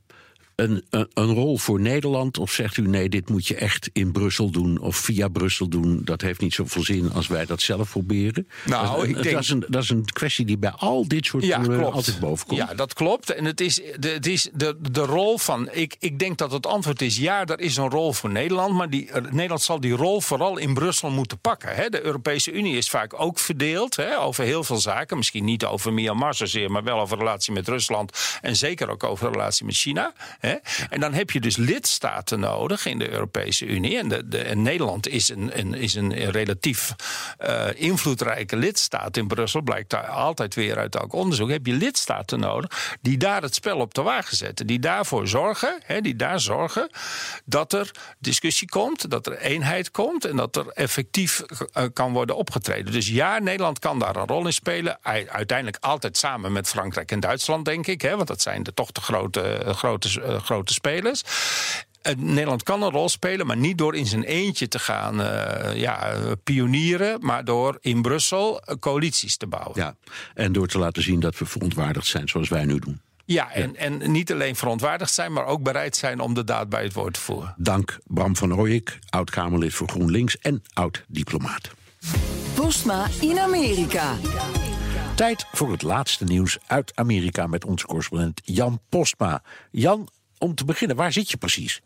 [0.64, 2.38] een, een, een rol voor Nederland?
[2.38, 6.02] Of zegt u nee, dit moet je echt in Brussel doen of via Brussel doen?
[6.04, 8.48] Dat heeft niet zoveel zin als wij dat zelf proberen.
[8.66, 11.44] Nou, dat, denk- dat, is een, dat is een kwestie die bij al dit soort
[11.44, 11.96] Ja, problemen klopt.
[11.96, 12.60] altijd boven komt.
[12.60, 13.30] Ja, dat klopt.
[13.34, 15.70] En het is de, het is de, de rol van.
[15.72, 18.74] Ik, ik denk dat het antwoord is ja, er is een rol voor Nederland.
[18.74, 21.76] Maar die, eh, Nederland zal die rol vooral in Brussel moeten pakken.
[21.76, 21.90] Hè.
[21.90, 25.18] De Europese Unie is vaak ook verdeeld hè, over heel veel zaken.
[25.18, 28.18] Misschien niet over Myanmar zozeer, maar wel over relatie met Rusland.
[28.42, 30.14] En zeker ook over de relatie met China.
[30.40, 30.53] Hè.
[30.90, 33.98] En dan heb je dus lidstaten nodig in de Europese Unie.
[33.98, 36.96] En, de, de, en Nederland is een, is een relatief
[37.38, 39.62] eh, invloedrijke lidstaat in Brussel.
[39.62, 41.50] Blijkt daar altijd weer uit elk onderzoek.
[41.50, 44.68] Heb je lidstaten nodig die daar het spel op de wagen zetten.
[44.68, 46.90] Die daarvoor zorgen, hè, die daar zorgen
[47.46, 52.36] dat er discussie komt, dat er eenheid komt en dat er effectief eh, kan worden
[52.36, 52.92] opgetreden.
[52.92, 54.98] Dus ja, Nederland kan daar een rol in spelen.
[55.28, 58.02] Uiteindelijk altijd samen met Frankrijk en Duitsland, denk ik.
[58.02, 61.22] Hè, want dat zijn de, toch de grote, grote, eh, grote spelers.
[62.02, 65.76] Eh, Nederland kan een rol spelen, maar niet door in zijn eentje te gaan eh,
[65.76, 69.72] ja, eh, pionieren, maar door in Brussel eh, coalities te bouwen.
[69.76, 69.96] Ja,
[70.34, 73.02] en door te laten zien dat we verontwaardigd zijn zoals wij nu doen.
[73.26, 76.84] Ja, en, en niet alleen verontwaardigd zijn, maar ook bereid zijn om de daad bij
[76.84, 77.54] het woord te voeren.
[77.58, 81.72] Dank Bram van Ooyek, oud-Kamerlid voor GroenLinks en oud-diplomaat.
[82.54, 84.16] Postma in Amerika.
[85.16, 89.42] Tijd voor het laatste nieuws uit Amerika met onze correspondent Jan Postma.
[89.72, 90.10] Jan,
[90.44, 91.82] om te beginnen, waar zit je precies?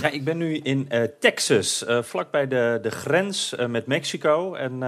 [0.00, 4.54] Ja, ik ben nu in eh, Texas, eh vlakbij de, de grens eh, met Mexico.
[4.54, 4.78] En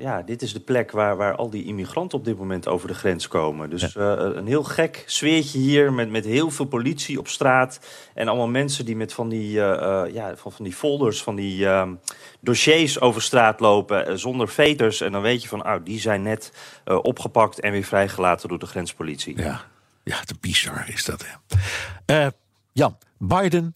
[0.00, 2.94] ja, dit is de plek waar, waar al die immigranten op dit moment over de
[2.94, 3.70] grens komen.
[3.70, 7.80] Dus een heel gek sfeertje hier met, met heel veel politie op straat.
[8.14, 11.94] En allemaal mensen die met van die, ja, van, van die folders, van die ehm,
[12.40, 15.00] dossiers over straat lopen zonder veters.
[15.00, 16.52] En dan weet je van, oh, die zijn net
[16.84, 19.36] opgepakt en weer vrijgelaten door de grenspolitie.
[19.36, 19.64] Ja,
[20.08, 21.24] ja te bizar is dat.
[21.26, 21.56] Hè.
[22.04, 22.30] Eh,
[22.72, 23.74] Jan, Biden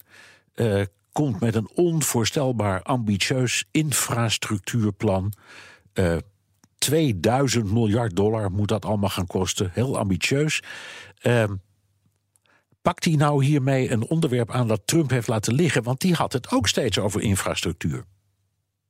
[0.53, 0.81] eh,
[1.11, 5.33] komt met een onvoorstelbaar ambitieus infrastructuurplan.
[5.93, 6.17] Uh,
[6.77, 9.69] 2000 miljard dollar moet dat allemaal gaan kosten.
[9.73, 10.61] Heel ambitieus.
[11.21, 11.43] Uh,
[12.81, 15.83] pakt hij nou hiermee een onderwerp aan dat Trump heeft laten liggen?
[15.83, 18.05] Want die had het ook steeds over infrastructuur.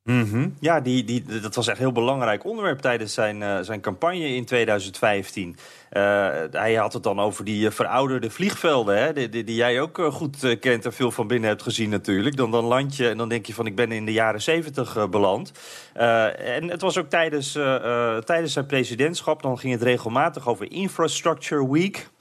[0.04, 0.49] Mhm.
[0.60, 4.36] Ja, die, die, dat was echt een heel belangrijk onderwerp tijdens zijn, uh, zijn campagne
[4.36, 5.49] in 2015.
[5.49, 9.82] Uh, hij had het dan over die uh, verouderde vliegvelden, hè, die, die, die jij
[9.82, 12.36] ook goed kent en veel van binnen hebt gezien natuurlijk.
[12.36, 15.10] Dan, dan land je en dan denk je van ik ben in de jaren 70
[15.10, 15.51] beland.
[15.93, 17.51] en het was ook tijdens,
[18.26, 22.12] tijdens zijn presidentschap, dan ging het regelmatig over Infrastructure Week.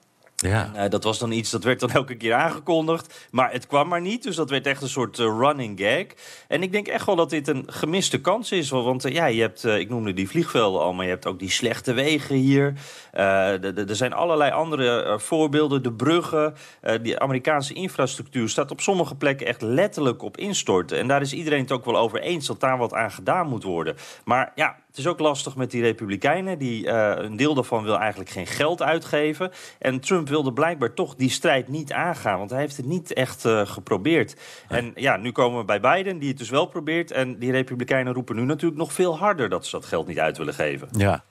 [0.43, 0.71] Ja.
[0.75, 3.29] En, uh, dat was dan iets, dat werd dan elke keer aangekondigd.
[3.31, 6.07] Maar het kwam maar niet, dus dat werd echt een soort uh, running gag.
[6.49, 8.71] En ik denk echt wel dat dit een gemiste kans is.
[8.71, 11.51] Want uh, ja, je hebt, ik noemde die vliegvelden al, maar je hebt ook die
[11.51, 12.73] slechte wegen hier.
[13.13, 15.83] er zijn allerlei andere voorbeelden.
[15.83, 16.55] De bruggen,
[17.03, 20.99] die Amerikaanse infrastructuur staat op sommige plekken echt letterlijk op instorten.
[20.99, 23.63] En daar is iedereen het ook wel over eens dat daar wat aan gedaan moet
[23.63, 23.97] worden.
[24.25, 26.59] Maar ja, het is ook lastig met die Republikeinen.
[26.59, 29.51] Die, uh, een deel daarvan wil eigenlijk geen geld uitgeven.
[29.79, 32.39] En Trump wilde blijkbaar toch die strijd niet aangaan.
[32.39, 34.37] Want hij heeft het niet echt uh, geprobeerd.
[34.69, 37.11] En ja, nu komen we bij Biden, die het dus wel probeert.
[37.11, 40.37] En die Republikeinen roepen nu natuurlijk nog veel harder dat ze dat geld niet uit
[40.39, 40.89] willen geven.
[40.97, 41.25] Ja.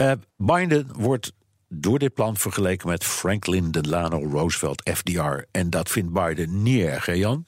[0.00, 1.32] Uh, Biden wordt
[1.68, 5.42] door dit plan vergeleken met Franklin Delano Roosevelt, FDR.
[5.50, 7.46] En dat vindt Biden niet erg, hè Jan?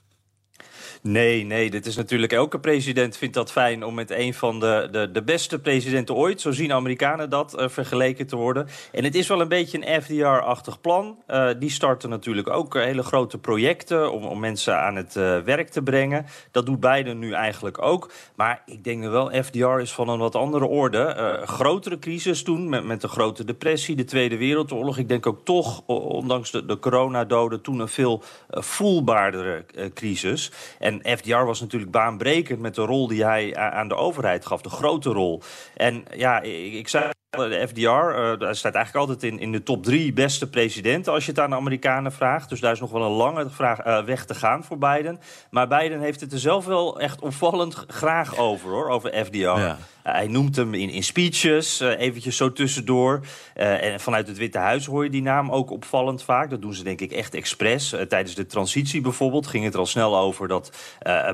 [1.07, 4.89] Nee, nee, dit is natuurlijk elke president vindt dat fijn om met een van de,
[4.91, 8.69] de, de beste presidenten ooit, zo zien Amerikanen dat, uh, vergeleken te worden.
[8.93, 11.19] En het is wel een beetje een FDR-achtig plan.
[11.29, 15.69] Uh, die starten natuurlijk ook hele grote projecten om, om mensen aan het uh, werk
[15.69, 16.27] te brengen.
[16.51, 18.11] Dat doet Biden nu eigenlijk ook.
[18.35, 21.43] Maar ik denk wel, FDR is van een wat andere orde.
[21.45, 24.99] grotere crisis toen, met, met de grote depressie, de Tweede Wereldoorlog.
[24.99, 30.53] Ik denk ook toch, ondanks de, de coronadoden, toen een veel voelbaardere crisis.
[30.79, 34.61] En en FDR was natuurlijk baanbrekend met de rol die hij aan de overheid gaf.
[34.61, 35.43] De grote rol.
[35.77, 39.85] En ja, ik, zei de FDR uh, eh, staat eigenlijk altijd in, in de top
[39.85, 42.49] drie beste presidenten als je het aan de Amerikanen vraagt.
[42.49, 45.21] Dus daar is nog wel een lange vraag, uh, weg te gaan voor Biden.
[45.51, 49.37] Maar Biden heeft het er zelf wel echt opvallend graag over, hoor, over FDR.
[49.37, 49.77] Ja.
[50.13, 53.21] Hij noemt hem in, in speeches, eventjes zo tussendoor.
[53.55, 56.51] en vanuit het Witte Huis hoor je die naam ook opvallend vaak.
[56.51, 57.95] Dat doen ze denk ik echt expres.
[58.09, 60.71] tijdens de transitie bijvoorbeeld ging het er al snel over dat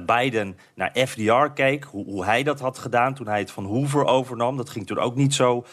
[0.07, 1.85] Biden naar FDR keek.
[1.85, 4.57] Hoe, hoe hij dat had gedaan toen hij het van Hoover overnam.
[4.57, 5.65] Dat ging toen ook niet zo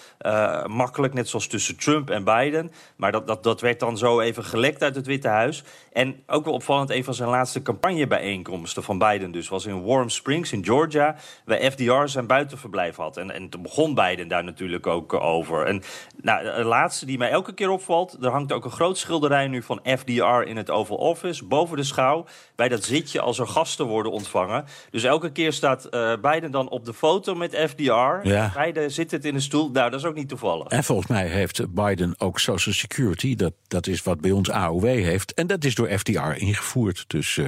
[0.65, 2.71] makkelijk, net zoals tussen Trump en Biden.
[2.95, 5.63] Maar dat, dat, dat werd dan zo even gelekt uit het Witte Huis.
[5.91, 9.47] En ook wel opvallend, een van zijn laatste campagnebijeenkomsten van Biden dus...
[9.47, 13.17] was in Warm Springs in Georgia, waar FDR zijn buitenverblijf had.
[13.17, 15.65] En, en toen begon Biden daar natuurlijk ook over.
[15.65, 15.81] En
[16.21, 18.17] nou, de laatste die mij elke keer opvalt...
[18.21, 21.45] er hangt ook een groot schilderij nu van FDR in het Oval Office...
[21.45, 22.25] boven de schouw,
[22.55, 24.65] bij dat zitje als er gasten worden ontvangen.
[24.89, 28.27] Dus elke keer staat uh, Biden dan op de foto met FDR.
[28.27, 28.51] Ja.
[28.53, 29.69] Beiden zitten in een stoel.
[29.71, 30.67] Nou, dat is ook niet toevallig.
[30.67, 33.35] En volgens mij heeft Biden ook Social Security.
[33.35, 35.33] Dat, dat is wat bij ons AOW heeft.
[35.33, 37.03] En dat is door FDR ingevoerd.
[37.07, 37.37] Dus.
[37.37, 37.47] Uh,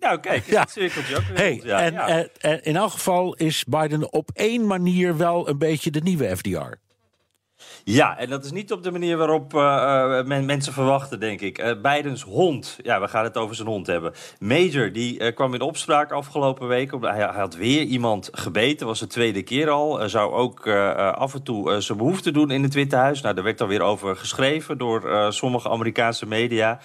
[0.00, 0.60] nou, kijk, ja.
[0.60, 2.08] het cirkeltje ook hey, ja, en, ja.
[2.08, 6.36] En, en in elk geval is Biden op één manier wel een beetje de nieuwe
[6.36, 6.72] FDR.
[7.90, 11.58] Ja, en dat is niet op de manier waarop uh, men, mensen verwachten, denk ik.
[11.58, 14.12] Uh, Bidens hond, ja, we gaan het over zijn hond hebben.
[14.38, 16.90] Major, die kwam in opspraak afgelopen week.
[17.00, 20.08] Hij, hij, had weer iemand gebeten, was de tweede keer al.
[20.08, 20.68] zou ook
[21.14, 23.20] af en toe zijn behoefte doen in het Witte Huis.
[23.20, 26.78] Nou, daar werd dan weer over geschreven door sommige Amerikaanse media.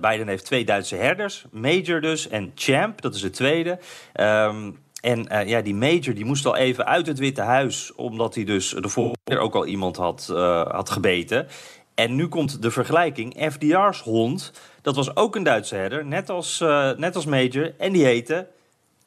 [0.00, 3.78] Biden heeft twee Duitse herders, Major dus en Champ, dat is de tweede.
[4.20, 7.94] Um, en uh, ja, die major die moest al even uit het Witte Huis...
[7.94, 11.46] omdat hij dus de vorige keer ook al iemand had, uh, had gebeten.
[11.94, 13.52] En nu komt de vergelijking.
[13.52, 17.72] FDR's hond, dat was ook een Duitse herder, net als, uh, net als Major.
[17.78, 18.46] En die heette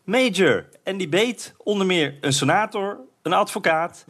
[0.04, 0.66] Major.
[0.84, 4.06] En die beet onder meer een senator, een advocaat.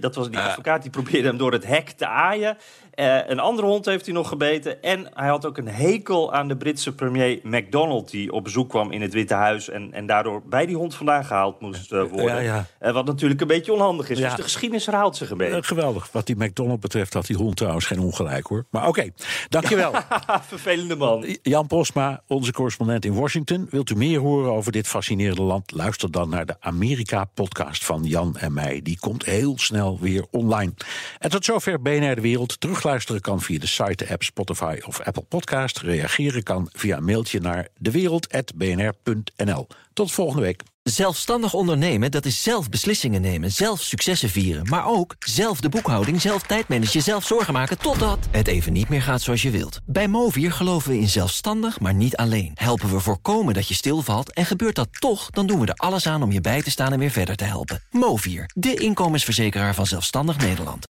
[0.00, 2.56] dat was die advocaat die probeerde hem door het hek te aaien.
[2.98, 4.82] Uh, een andere hond heeft hij nog gebeten.
[4.82, 8.10] En hij had ook een hekel aan de Britse premier MacDonald...
[8.10, 9.68] die op bezoek kwam in het Witte Huis...
[9.68, 12.24] en, en daardoor bij die hond vandaan gehaald moest uh, worden.
[12.24, 12.66] Ja, ja.
[12.80, 14.18] Uh, wat natuurlijk een beetje onhandig is.
[14.18, 15.62] Dus de geschiedenis herhaalt zich een beetje.
[15.62, 16.08] geweldig.
[16.12, 18.66] Wat die MacDonald betreft had die hond trouwens geen ongelijk, hoor.
[18.70, 19.12] Maar oké, okay.
[19.48, 19.92] dankjewel.
[20.48, 21.36] Vervelende man.
[21.42, 23.66] Jan Posma, onze correspondent in Washington.
[23.70, 25.72] Wilt u meer horen over dit fascinerende land?
[25.72, 28.80] Luister dan naar de Amerika-podcast van Jan en mij.
[28.82, 30.72] Die komt heel snel weer online.
[31.18, 32.60] En tot zover BNR De Wereld.
[32.60, 35.78] Terug Luisteren kan via de site, de app Spotify of Apple Podcast.
[35.78, 39.66] Reageren kan via een mailtje naar dewereld.bnr.nl.
[39.92, 40.62] Tot volgende week.
[40.82, 44.68] Zelfstandig ondernemen, dat is zelf beslissingen nemen, zelf successen vieren...
[44.68, 47.78] maar ook zelf de boekhouding, zelf tijdmanagen, zelf zorgen maken...
[47.78, 49.80] totdat het even niet meer gaat zoals je wilt.
[49.86, 52.52] Bij Movier geloven we in zelfstandig, maar niet alleen.
[52.54, 55.30] Helpen we voorkomen dat je stilvalt en gebeurt dat toch...
[55.30, 57.44] dan doen we er alles aan om je bij te staan en weer verder te
[57.44, 57.82] helpen.
[57.90, 60.86] Movier, de inkomensverzekeraar van Zelfstandig Nederland.